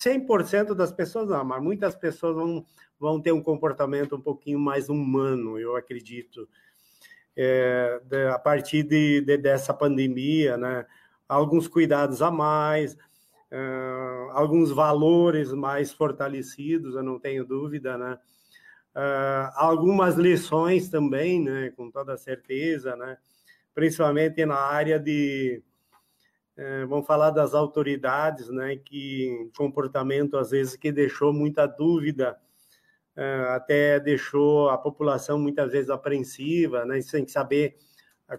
100% 0.00 0.74
das 0.74 0.92
pessoas 0.92 1.28
não, 1.28 1.44
mas 1.44 1.62
muitas 1.62 1.94
pessoas 1.94 2.34
vão, 2.34 2.66
vão 2.98 3.20
ter 3.20 3.32
um 3.32 3.42
comportamento 3.42 4.16
um 4.16 4.20
pouquinho 4.20 4.58
mais 4.58 4.88
humano, 4.88 5.58
eu 5.58 5.76
acredito, 5.76 6.48
é, 7.36 8.00
de, 8.04 8.28
a 8.28 8.38
partir 8.38 8.82
de, 8.82 9.20
de, 9.20 9.36
dessa 9.36 9.74
pandemia, 9.74 10.56
né? 10.56 10.86
Alguns 11.28 11.66
cuidados 11.66 12.20
a 12.20 12.30
mais, 12.30 12.94
alguns 14.32 14.70
valores 14.70 15.50
mais 15.52 15.90
fortalecidos, 15.90 16.94
eu 16.94 17.02
não 17.02 17.18
tenho 17.18 17.42
dúvida, 17.42 17.96
né? 17.96 18.18
Uh, 18.94 19.48
algumas 19.54 20.16
lições 20.16 20.88
também, 20.88 21.42
né? 21.42 21.70
Com 21.76 21.90
toda 21.90 22.16
certeza, 22.16 22.94
né? 22.96 23.16
Principalmente 23.74 24.44
na 24.44 24.56
área 24.56 24.98
de 24.98 25.62
é, 26.56 26.84
vamos 26.84 27.06
falar 27.06 27.30
das 27.30 27.54
autoridades, 27.54 28.48
né, 28.50 28.76
que 28.76 29.50
comportamento 29.56 30.36
às 30.36 30.50
vezes 30.50 30.76
que 30.76 30.92
deixou 30.92 31.32
muita 31.32 31.66
dúvida, 31.66 32.38
é, 33.16 33.46
até 33.48 33.98
deixou 33.98 34.68
a 34.68 34.76
população 34.76 35.38
muitas 35.38 35.72
vezes 35.72 35.90
apreensiva, 35.90 36.84
né, 36.84 37.00
sem 37.00 37.26
saber 37.26 37.76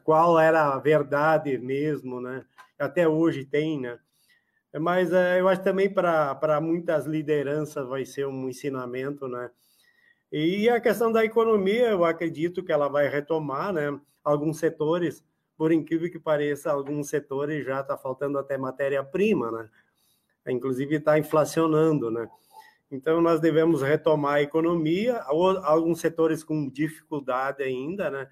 qual 0.04 0.40
era 0.40 0.74
a 0.74 0.80
verdade 0.80 1.58
mesmo, 1.58 2.22
né, 2.22 2.46
até 2.78 3.08
hoje 3.08 3.46
tem, 3.46 3.82
né, 3.82 3.98
mas 4.80 5.12
é, 5.12 5.40
eu 5.40 5.48
acho 5.48 5.64
também 5.64 5.92
para 5.92 6.62
muitas 6.62 7.06
lideranças 7.06 7.88
vai 7.88 8.06
ser 8.06 8.28
um 8.28 8.48
ensinamento, 8.48 9.28
né, 9.28 9.50
e 10.34 10.70
a 10.70 10.82
questão 10.82 11.12
da 11.12 11.24
economia, 11.24 11.90
eu 11.92 12.04
acredito 12.04 12.64
que 12.64 12.72
ela 12.72 12.88
vai 12.88 13.08
retomar, 13.08 13.72
né, 13.72 14.00
alguns 14.24 14.58
setores, 14.58 15.24
por 15.56 15.72
incrível 15.72 16.10
que 16.10 16.18
pareça, 16.18 16.72
alguns 16.72 17.10
setores 17.10 17.64
já 17.64 17.82
está 17.82 17.96
faltando 17.96 18.40
até 18.40 18.58
matéria-prima, 18.58 19.52
né? 19.52 19.70
Inclusive 20.48 20.96
está 20.96 21.20
inflacionando, 21.20 22.10
né? 22.10 22.28
Então 22.92 23.22
nós 23.22 23.40
devemos 23.40 23.82
retomar 23.82 24.36
a 24.36 24.42
economia, 24.42 25.22
alguns 25.22 26.00
setores 26.00 26.44
com 26.44 26.68
dificuldade 26.68 27.62
ainda, 27.62 28.10
né? 28.10 28.28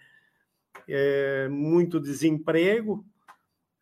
É, 0.88 1.47
muito 1.49 1.99
desemprego, 1.99 3.06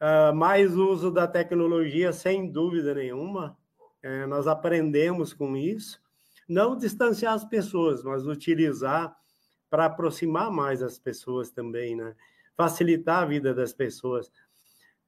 uh, 0.01 0.35
mais 0.35 0.75
uso 0.75 1.11
da 1.11 1.27
tecnologia, 1.27 2.11
sem 2.11 2.51
dúvida 2.51 2.93
nenhuma. 2.93 3.57
É, 4.01 4.25
nós 4.25 4.47
aprendemos 4.47 5.33
com 5.33 5.55
isso. 5.55 6.01
Não 6.49 6.75
distanciar 6.75 7.33
as 7.33 7.45
pessoas, 7.45 8.03
mas 8.03 8.25
utilizar 8.25 9.15
para 9.69 9.85
aproximar 9.85 10.51
mais 10.51 10.81
as 10.81 10.97
pessoas 10.97 11.51
também, 11.51 11.95
né? 11.95 12.15
facilitar 12.59 13.23
a 13.23 13.25
vida 13.25 13.53
das 13.53 13.71
pessoas. 13.71 14.29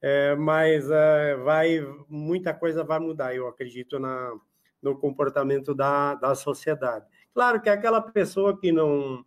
É, 0.00 0.34
mas 0.34 0.90
é, 0.90 1.36
vai 1.36 1.80
muita 2.08 2.54
coisa 2.54 2.82
vai 2.82 2.98
mudar, 2.98 3.36
eu 3.36 3.46
acredito, 3.46 3.98
na, 3.98 4.32
no 4.80 4.98
comportamento 4.98 5.74
da, 5.74 6.14
da 6.14 6.34
sociedade. 6.34 7.04
Claro 7.34 7.60
que 7.60 7.68
aquela 7.68 8.00
pessoa 8.00 8.58
que 8.58 8.72
não 8.72 9.22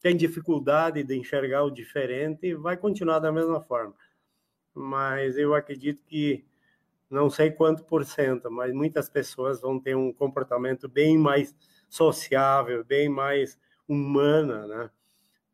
tem 0.00 0.16
dificuldade 0.16 1.04
de 1.04 1.16
enxergar 1.16 1.62
o 1.64 1.70
diferente 1.70 2.54
vai 2.54 2.78
continuar 2.78 3.18
da 3.18 3.30
mesma 3.30 3.60
forma. 3.60 3.94
Mas 4.74 5.36
eu 5.36 5.54
acredito 5.54 6.02
que 6.04 6.46
não 7.10 7.28
sei 7.28 7.50
quanto 7.50 7.84
por 7.84 8.04
cento, 8.04 8.50
mas 8.50 8.72
muitas 8.72 9.08
pessoas 9.08 9.60
vão 9.60 9.80
ter 9.80 9.96
um 9.96 10.12
comportamento 10.12 10.88
bem 10.88 11.18
mais 11.18 11.54
sociável, 11.88 12.84
bem 12.84 13.08
mais 13.08 13.58
humana, 13.88 14.66
né? 14.66 14.90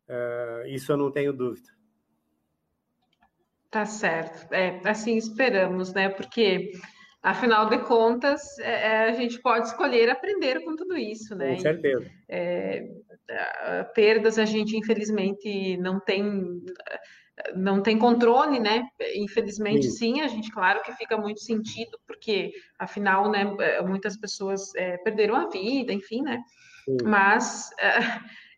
É, 0.07 0.63
isso 0.67 0.91
eu 0.91 0.97
não 0.97 1.11
tenho 1.11 1.33
dúvida. 1.33 1.69
Tá 3.71 3.85
certo. 3.85 4.53
É, 4.53 4.79
assim 4.85 5.17
esperamos, 5.17 5.93
né? 5.93 6.09
Porque, 6.09 6.71
afinal 7.21 7.67
de 7.67 7.79
contas, 7.79 8.57
é, 8.59 8.71
é, 8.71 9.09
a 9.09 9.13
gente 9.13 9.41
pode 9.41 9.67
escolher 9.67 10.09
aprender 10.09 10.63
com 10.63 10.75
tudo 10.75 10.95
isso, 10.95 11.35
né? 11.35 11.55
Com 11.55 11.61
certeza. 11.61 12.09
É, 12.29 12.87
perdas 13.95 14.37
a 14.37 14.45
gente, 14.45 14.77
infelizmente, 14.77 15.75
não 15.77 15.99
tem 15.99 16.63
não 17.55 17.81
tem 17.81 17.97
controle, 17.97 18.59
né? 18.59 18.87
Infelizmente, 19.15 19.89
sim. 19.89 20.15
sim. 20.15 20.21
a 20.21 20.27
gente, 20.27 20.51
claro 20.51 20.81
que 20.81 20.91
fica 20.93 21.17
muito 21.17 21.39
sentido, 21.41 21.99
porque, 22.07 22.51
afinal, 22.79 23.29
né, 23.29 23.45
muitas 23.85 24.17
pessoas 24.17 24.73
é, 24.75 24.97
perderam 24.97 25.35
a 25.35 25.49
vida, 25.49 25.93
enfim, 25.93 26.21
né? 26.21 26.41
Sim. 26.85 26.97
Mas 27.03 27.69
é, 27.79 27.99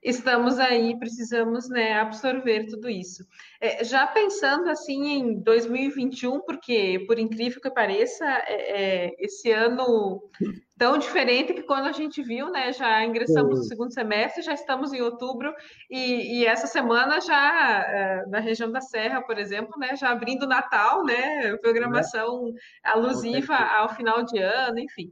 estamos 0.02 0.60
aí, 0.60 0.98
precisamos 0.98 1.70
né, 1.70 1.94
absorver 1.94 2.66
tudo 2.68 2.90
isso. 2.90 3.26
É, 3.60 3.84
já 3.84 4.08
pensando 4.08 4.70
assim 4.70 5.08
em 5.08 5.40
2021, 5.42 6.42
porque 6.42 7.04
por 7.06 7.20
incrível 7.20 7.62
que 7.62 7.70
pareça, 7.70 8.26
é, 8.26 9.08
é, 9.08 9.16
esse 9.20 9.52
ano 9.52 10.22
tão 10.78 10.98
diferente 10.98 11.54
que 11.54 11.64
quando 11.64 11.88
a 11.88 11.92
gente 11.92 12.24
viu, 12.24 12.50
né, 12.50 12.72
já 12.72 13.04
ingressamos 13.04 13.60
no 13.60 13.66
segundo 13.66 13.94
semestre, 13.94 14.42
já 14.42 14.54
estamos 14.54 14.94
em 14.94 15.02
outubro 15.02 15.54
e, 15.90 16.40
e 16.40 16.46
essa 16.46 16.68
semana 16.68 17.20
já 17.20 17.84
é, 17.86 18.26
na 18.28 18.40
região 18.40 18.72
da 18.72 18.80
Serra, 18.80 19.22
por 19.22 19.38
exemplo, 19.38 19.78
né, 19.78 19.98
já 19.98 20.10
abrindo 20.10 20.48
Natal, 20.48 21.04
né, 21.04 21.58
programação 21.58 22.54
alusiva 22.82 23.56
ao 23.56 23.90
final 23.90 24.24
de 24.24 24.40
ano, 24.40 24.80
enfim. 24.80 25.12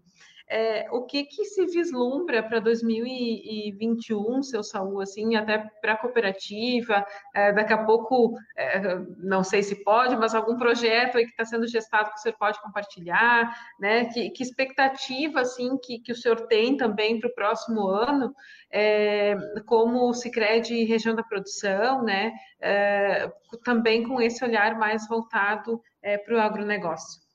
É, 0.50 0.88
o 0.92 1.04
que, 1.04 1.26
que 1.26 1.44
se 1.44 1.66
vislumbra 1.66 2.42
para 2.42 2.60
2021, 2.60 4.42
seu 4.44 4.64
Saúl, 4.64 5.02
assim, 5.02 5.36
até 5.36 5.58
para 5.82 5.94
a 5.94 5.98
cooperativa? 5.98 7.06
É, 7.36 7.52
daqui 7.52 7.74
a 7.74 7.84
pouco, 7.84 8.34
é, 8.56 8.98
não 9.18 9.44
sei 9.44 9.62
se 9.62 9.84
pode, 9.84 10.16
mas 10.16 10.34
algum 10.34 10.58
projeto 10.58 11.18
aí 11.18 11.26
que 11.26 11.32
está 11.32 11.44
sendo 11.44 11.68
gestado 11.68 12.12
que 12.12 12.16
o 12.16 12.22
senhor 12.22 12.38
pode 12.38 12.62
compartilhar, 12.62 13.54
né? 13.78 14.06
Que, 14.06 14.30
que 14.30 14.42
expectativa, 14.42 15.42
assim, 15.42 15.78
que, 15.78 16.00
que 16.00 16.14
o 16.14 16.16
senhor 16.16 16.48
tem 16.48 16.78
também 16.78 17.20
para 17.20 17.30
o 17.30 17.36
próximo 17.36 17.86
ano, 17.88 18.34
é, 18.72 19.36
como 19.66 20.08
o 20.10 20.14
Cicred 20.14 20.86
região 20.86 21.14
da 21.14 21.24
produção, 21.24 22.04
né? 22.04 22.32
É, 22.62 23.30
também 23.66 24.08
com 24.08 24.22
esse 24.22 24.44
olhar 24.46 24.78
mais 24.78 25.08
voltado 25.10 25.82
é, 26.02 26.18
para 26.18 26.36
o 26.36 26.40
agronegócio. 26.40 27.27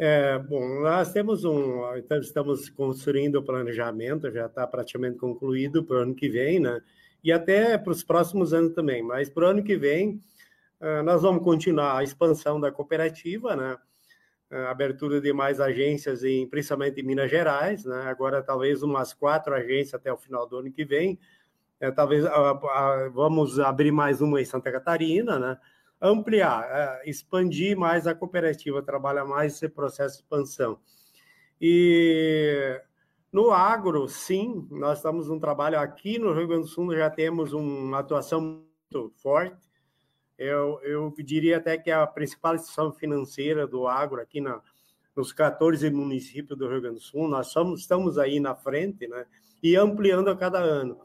É, 0.00 0.38
bom, 0.38 0.80
nós 0.80 1.12
temos 1.12 1.44
um, 1.44 1.96
então 1.96 2.20
estamos 2.20 2.70
construindo 2.70 3.34
o 3.36 3.42
planejamento, 3.42 4.30
já 4.30 4.46
está 4.46 4.64
praticamente 4.64 5.18
concluído 5.18 5.82
para 5.82 5.96
o 5.96 5.98
ano 6.02 6.14
que 6.14 6.28
vem, 6.28 6.60
né? 6.60 6.80
E 7.24 7.32
até 7.32 7.76
para 7.76 7.90
os 7.90 8.04
próximos 8.04 8.54
anos 8.54 8.74
também. 8.74 9.02
Mas 9.02 9.28
para 9.28 9.46
o 9.46 9.48
ano 9.48 9.62
que 9.64 9.76
vem, 9.76 10.20
uh, 10.80 11.02
nós 11.02 11.22
vamos 11.22 11.42
continuar 11.42 11.98
a 11.98 12.04
expansão 12.04 12.60
da 12.60 12.70
cooperativa, 12.70 13.56
né? 13.56 13.76
A 14.50 14.70
abertura 14.70 15.20
de 15.20 15.32
mais 15.32 15.60
agências, 15.60 16.22
em, 16.22 16.48
principalmente 16.48 17.00
em 17.00 17.04
Minas 17.04 17.28
Gerais, 17.28 17.84
né? 17.84 18.02
Agora 18.06 18.40
talvez 18.40 18.84
umas 18.84 19.12
quatro 19.12 19.52
agências 19.52 19.94
até 19.94 20.12
o 20.12 20.16
final 20.16 20.46
do 20.46 20.58
ano 20.58 20.70
que 20.70 20.84
vem. 20.84 21.18
É, 21.80 21.90
talvez 21.90 22.24
uh, 22.24 23.10
vamos 23.12 23.58
abrir 23.58 23.90
mais 23.90 24.20
uma 24.20 24.40
em 24.40 24.44
Santa 24.44 24.70
Catarina, 24.70 25.40
né? 25.40 25.58
Ampliar, 26.00 26.64
é, 26.70 27.10
expandir 27.10 27.76
mais 27.76 28.06
a 28.06 28.14
cooperativa, 28.14 28.82
trabalhar 28.82 29.24
mais 29.24 29.54
esse 29.54 29.68
processo 29.68 30.16
de 30.16 30.22
expansão. 30.22 30.78
E 31.60 32.80
no 33.32 33.50
agro, 33.50 34.08
sim, 34.08 34.66
nós 34.70 34.98
estamos 34.98 35.28
num 35.28 35.38
trabalho 35.38 35.78
aqui 35.78 36.18
no 36.18 36.32
Rio 36.32 36.48
Grande 36.48 36.62
do 36.62 36.68
Sul, 36.68 36.94
já 36.94 37.10
temos 37.10 37.52
uma 37.52 37.98
atuação 37.98 38.40
muito 38.40 39.12
forte. 39.16 39.68
Eu, 40.38 40.80
eu 40.82 41.12
diria 41.18 41.56
até 41.56 41.76
que 41.76 41.90
é 41.90 41.94
a 41.94 42.06
principal 42.06 42.54
instituição 42.54 42.92
financeira 42.92 43.66
do 43.66 43.88
agro 43.88 44.20
aqui 44.20 44.40
na, 44.40 44.62
nos 45.18 45.32
14 45.32 45.90
municípios 45.90 46.56
do 46.56 46.68
Rio 46.68 46.80
Grande 46.80 46.98
do 46.98 47.02
Sul, 47.02 47.26
nós 47.26 47.48
somos, 47.48 47.80
estamos 47.80 48.18
aí 48.18 48.38
na 48.38 48.54
frente, 48.54 49.08
né? 49.08 49.26
E 49.60 49.74
ampliando 49.74 50.30
a 50.30 50.36
cada 50.36 50.60
ano. 50.60 50.96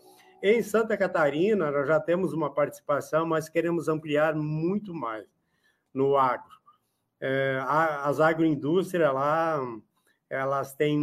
Em 0.45 0.61
Santa 0.61 0.97
Catarina, 0.97 1.71
nós 1.71 1.87
já 1.87 2.01
temos 2.01 2.33
uma 2.33 2.53
participação, 2.53 3.25
mas 3.25 3.47
queremos 3.47 3.87
ampliar 3.87 4.35
muito 4.35 4.93
mais 4.93 5.25
no 5.93 6.17
agro. 6.17 6.51
É, 7.21 7.61
as 7.65 8.19
agroindústrias 8.19 9.13
lá, 9.13 9.57
elas 10.29 10.75
têm, 10.75 10.99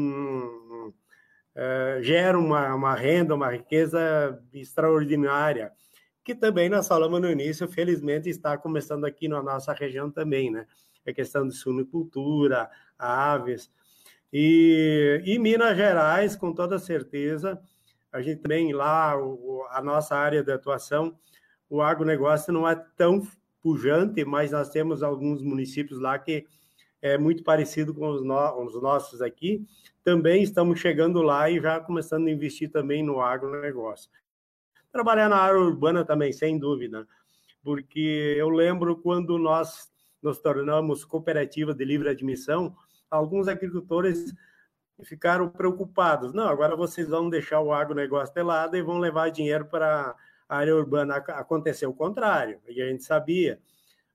é, 1.55 2.01
geram 2.03 2.45
uma, 2.45 2.75
uma 2.75 2.95
renda, 2.95 3.35
uma 3.35 3.49
riqueza 3.49 3.99
extraordinária, 4.53 5.73
que 6.23 6.35
também 6.35 6.69
nós 6.69 6.87
falamos 6.87 7.19
no 7.19 7.31
início, 7.31 7.67
felizmente 7.67 8.29
está 8.29 8.59
começando 8.59 9.07
aqui 9.07 9.27
na 9.27 9.43
nossa 9.43 9.73
região 9.73 10.11
também, 10.11 10.51
né? 10.51 10.67
A 11.09 11.15
questão 11.15 11.49
de 11.49 11.55
suinocultura, 11.55 12.71
aves. 12.99 13.73
E, 14.31 15.23
e 15.25 15.39
Minas 15.39 15.79
Gerais, 15.79 16.37
com 16.37 16.53
toda 16.53 16.79
certeza, 16.79 17.59
a 18.13 18.21
gente 18.21 18.41
também 18.41 18.73
lá, 18.73 19.17
o, 19.17 19.67
a 19.71 19.83
nossa 19.83 20.17
área 20.17 20.43
de 20.43 20.53
atuação, 20.53 21.17
o 21.69 21.81
agronegócio 21.81 22.53
não 22.53 22.69
é 22.69 22.75
tão 22.97 23.27
pujante, 23.63 24.25
mas 24.25 24.51
nós 24.51 24.71
temos 24.71 25.03
alguns 25.03 25.43
municípios 25.43 26.01
lá 26.01 26.19
que 26.19 26.47
é 27.03 27.17
muito 27.17 27.43
parecido 27.43 27.95
com 27.95 28.09
os, 28.09 28.23
no, 28.23 28.65
os 28.65 28.81
nossos 28.83 29.23
aqui. 29.23 29.67
Também 30.03 30.43
estamos 30.43 30.81
chegando 30.81 31.23
lá 31.23 31.49
e 31.49 31.61
já 31.61 31.79
começando 31.81 32.27
a 32.27 32.31
investir 32.31 32.71
também 32.71 33.03
no 33.03 33.21
agronegócio. 33.21 34.11
Trabalhar 34.93 35.29
na 35.29 35.37
área 35.37 35.61
urbana 35.61 36.05
também, 36.05 36.33
sem 36.33 36.59
dúvida. 36.59 37.07
porque 37.63 38.35
eu 38.37 38.49
lembro 38.49 38.97
quando 38.97 39.39
nós 39.39 39.91
nos 40.23 40.39
tornamos 40.39 41.05
cooperativa 41.05 41.75
de 41.75 41.85
livre 41.85 42.09
admissão, 42.09 42.75
alguns 43.11 43.49
agricultores 43.49 44.35
ficaram 45.03 45.49
preocupados. 45.49 46.33
Não, 46.33 46.49
agora 46.49 46.77
vocês 46.77 47.09
vão 47.09 47.29
deixar 47.29 47.61
o 47.61 47.73
agronegócio 47.73 48.35
de 48.35 48.43
lado 48.43 48.77
e 48.77 48.83
vão 48.83 48.99
levar 48.99 49.31
dinheiro 49.31 49.67
para 49.67 50.15
a 50.49 50.57
área 50.57 50.75
urbana. 50.75 51.17
Aconteceu 51.17 51.91
o 51.91 51.95
contrário, 51.95 52.61
e 52.69 52.81
a 52.81 52.89
gente 52.89 53.05
sabia 53.05 53.61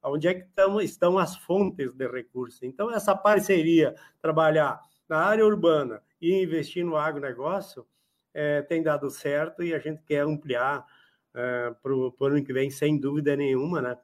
onde 0.03 0.27
é 0.27 0.33
que 0.33 0.45
estão, 0.45 0.79
estão 0.79 1.17
as 1.17 1.35
fontes 1.35 1.91
de 1.93 2.07
recursos. 2.07 2.61
Então, 2.63 2.91
essa 2.91 3.15
parceria, 3.15 3.95
trabalhar 4.21 4.79
na 5.09 5.17
área 5.17 5.45
urbana 5.45 6.01
e 6.21 6.43
investir 6.43 6.85
no 6.85 6.95
agronegócio, 6.95 7.85
é, 8.33 8.61
tem 8.61 8.83
dado 8.83 9.09
certo 9.09 9.63
e 9.63 9.73
a 9.73 9.79
gente 9.79 10.03
quer 10.03 10.21
ampliar 10.21 10.85
é, 11.33 11.73
para 11.81 11.93
o 11.93 12.13
ano 12.21 12.43
que 12.43 12.53
vem, 12.53 12.69
sem 12.69 12.99
dúvida 12.99 13.35
nenhuma, 13.35 13.81
né? 13.81 13.97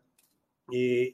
E, 0.71 1.13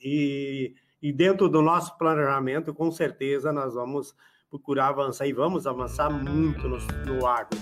e, 1.01 1.09
e 1.09 1.11
dentro 1.11 1.49
do 1.49 1.61
nosso 1.61 1.97
planejamento, 1.97 2.73
com 2.73 2.91
certeza, 2.91 3.51
nós 3.51 3.73
vamos 3.73 4.15
procurar 4.49 4.87
avançar 4.87 5.27
e 5.27 5.33
vamos 5.33 5.67
avançar 5.67 6.09
muito 6.09 6.67
no, 6.67 6.77
no 7.05 7.25
agro. 7.25 7.59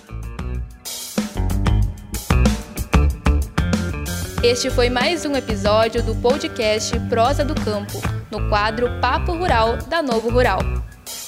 Este 4.43 4.69
foi 4.69 4.89
mais 4.89 5.25
um 5.25 5.35
episódio 5.35 6.03
do 6.03 6.15
podcast 6.15 6.99
Prosa 7.09 7.43
do 7.43 7.55
Campo, 7.55 7.99
no 8.29 8.47
quadro 8.49 8.87
Papo 9.01 9.33
Rural 9.33 9.77
da 9.87 10.03
Novo 10.03 10.29
Rural. 10.29 10.59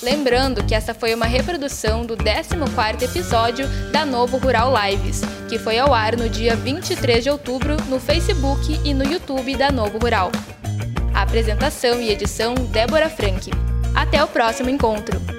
Lembrando 0.04 0.64
que 0.64 0.76
essa 0.76 0.94
foi 0.94 1.16
uma 1.16 1.26
reprodução 1.26 2.06
do 2.06 2.16
14º 2.16 3.02
episódio 3.02 3.68
da 3.92 4.06
Novo 4.06 4.38
Rural 4.38 4.72
Lives, 4.72 5.22
que 5.50 5.58
foi 5.58 5.80
ao 5.80 5.92
ar 5.92 6.16
no 6.16 6.30
dia 6.30 6.56
23 6.56 7.24
de 7.24 7.32
outubro 7.32 7.76
no 7.90 8.00
Facebook 8.00 8.80
e 8.86 8.94
no 8.94 9.04
YouTube 9.04 9.56
da 9.56 9.72
Novo 9.72 9.98
Rural. 9.98 10.30
A 11.16 11.24
apresentação 11.24 12.00
e 12.00 12.12
edição 12.12 12.54
Débora 12.54 13.10
Frank. 13.10 13.50
Até 13.96 14.24
o 14.24 14.28
próximo 14.28 14.70
encontro! 14.70 15.37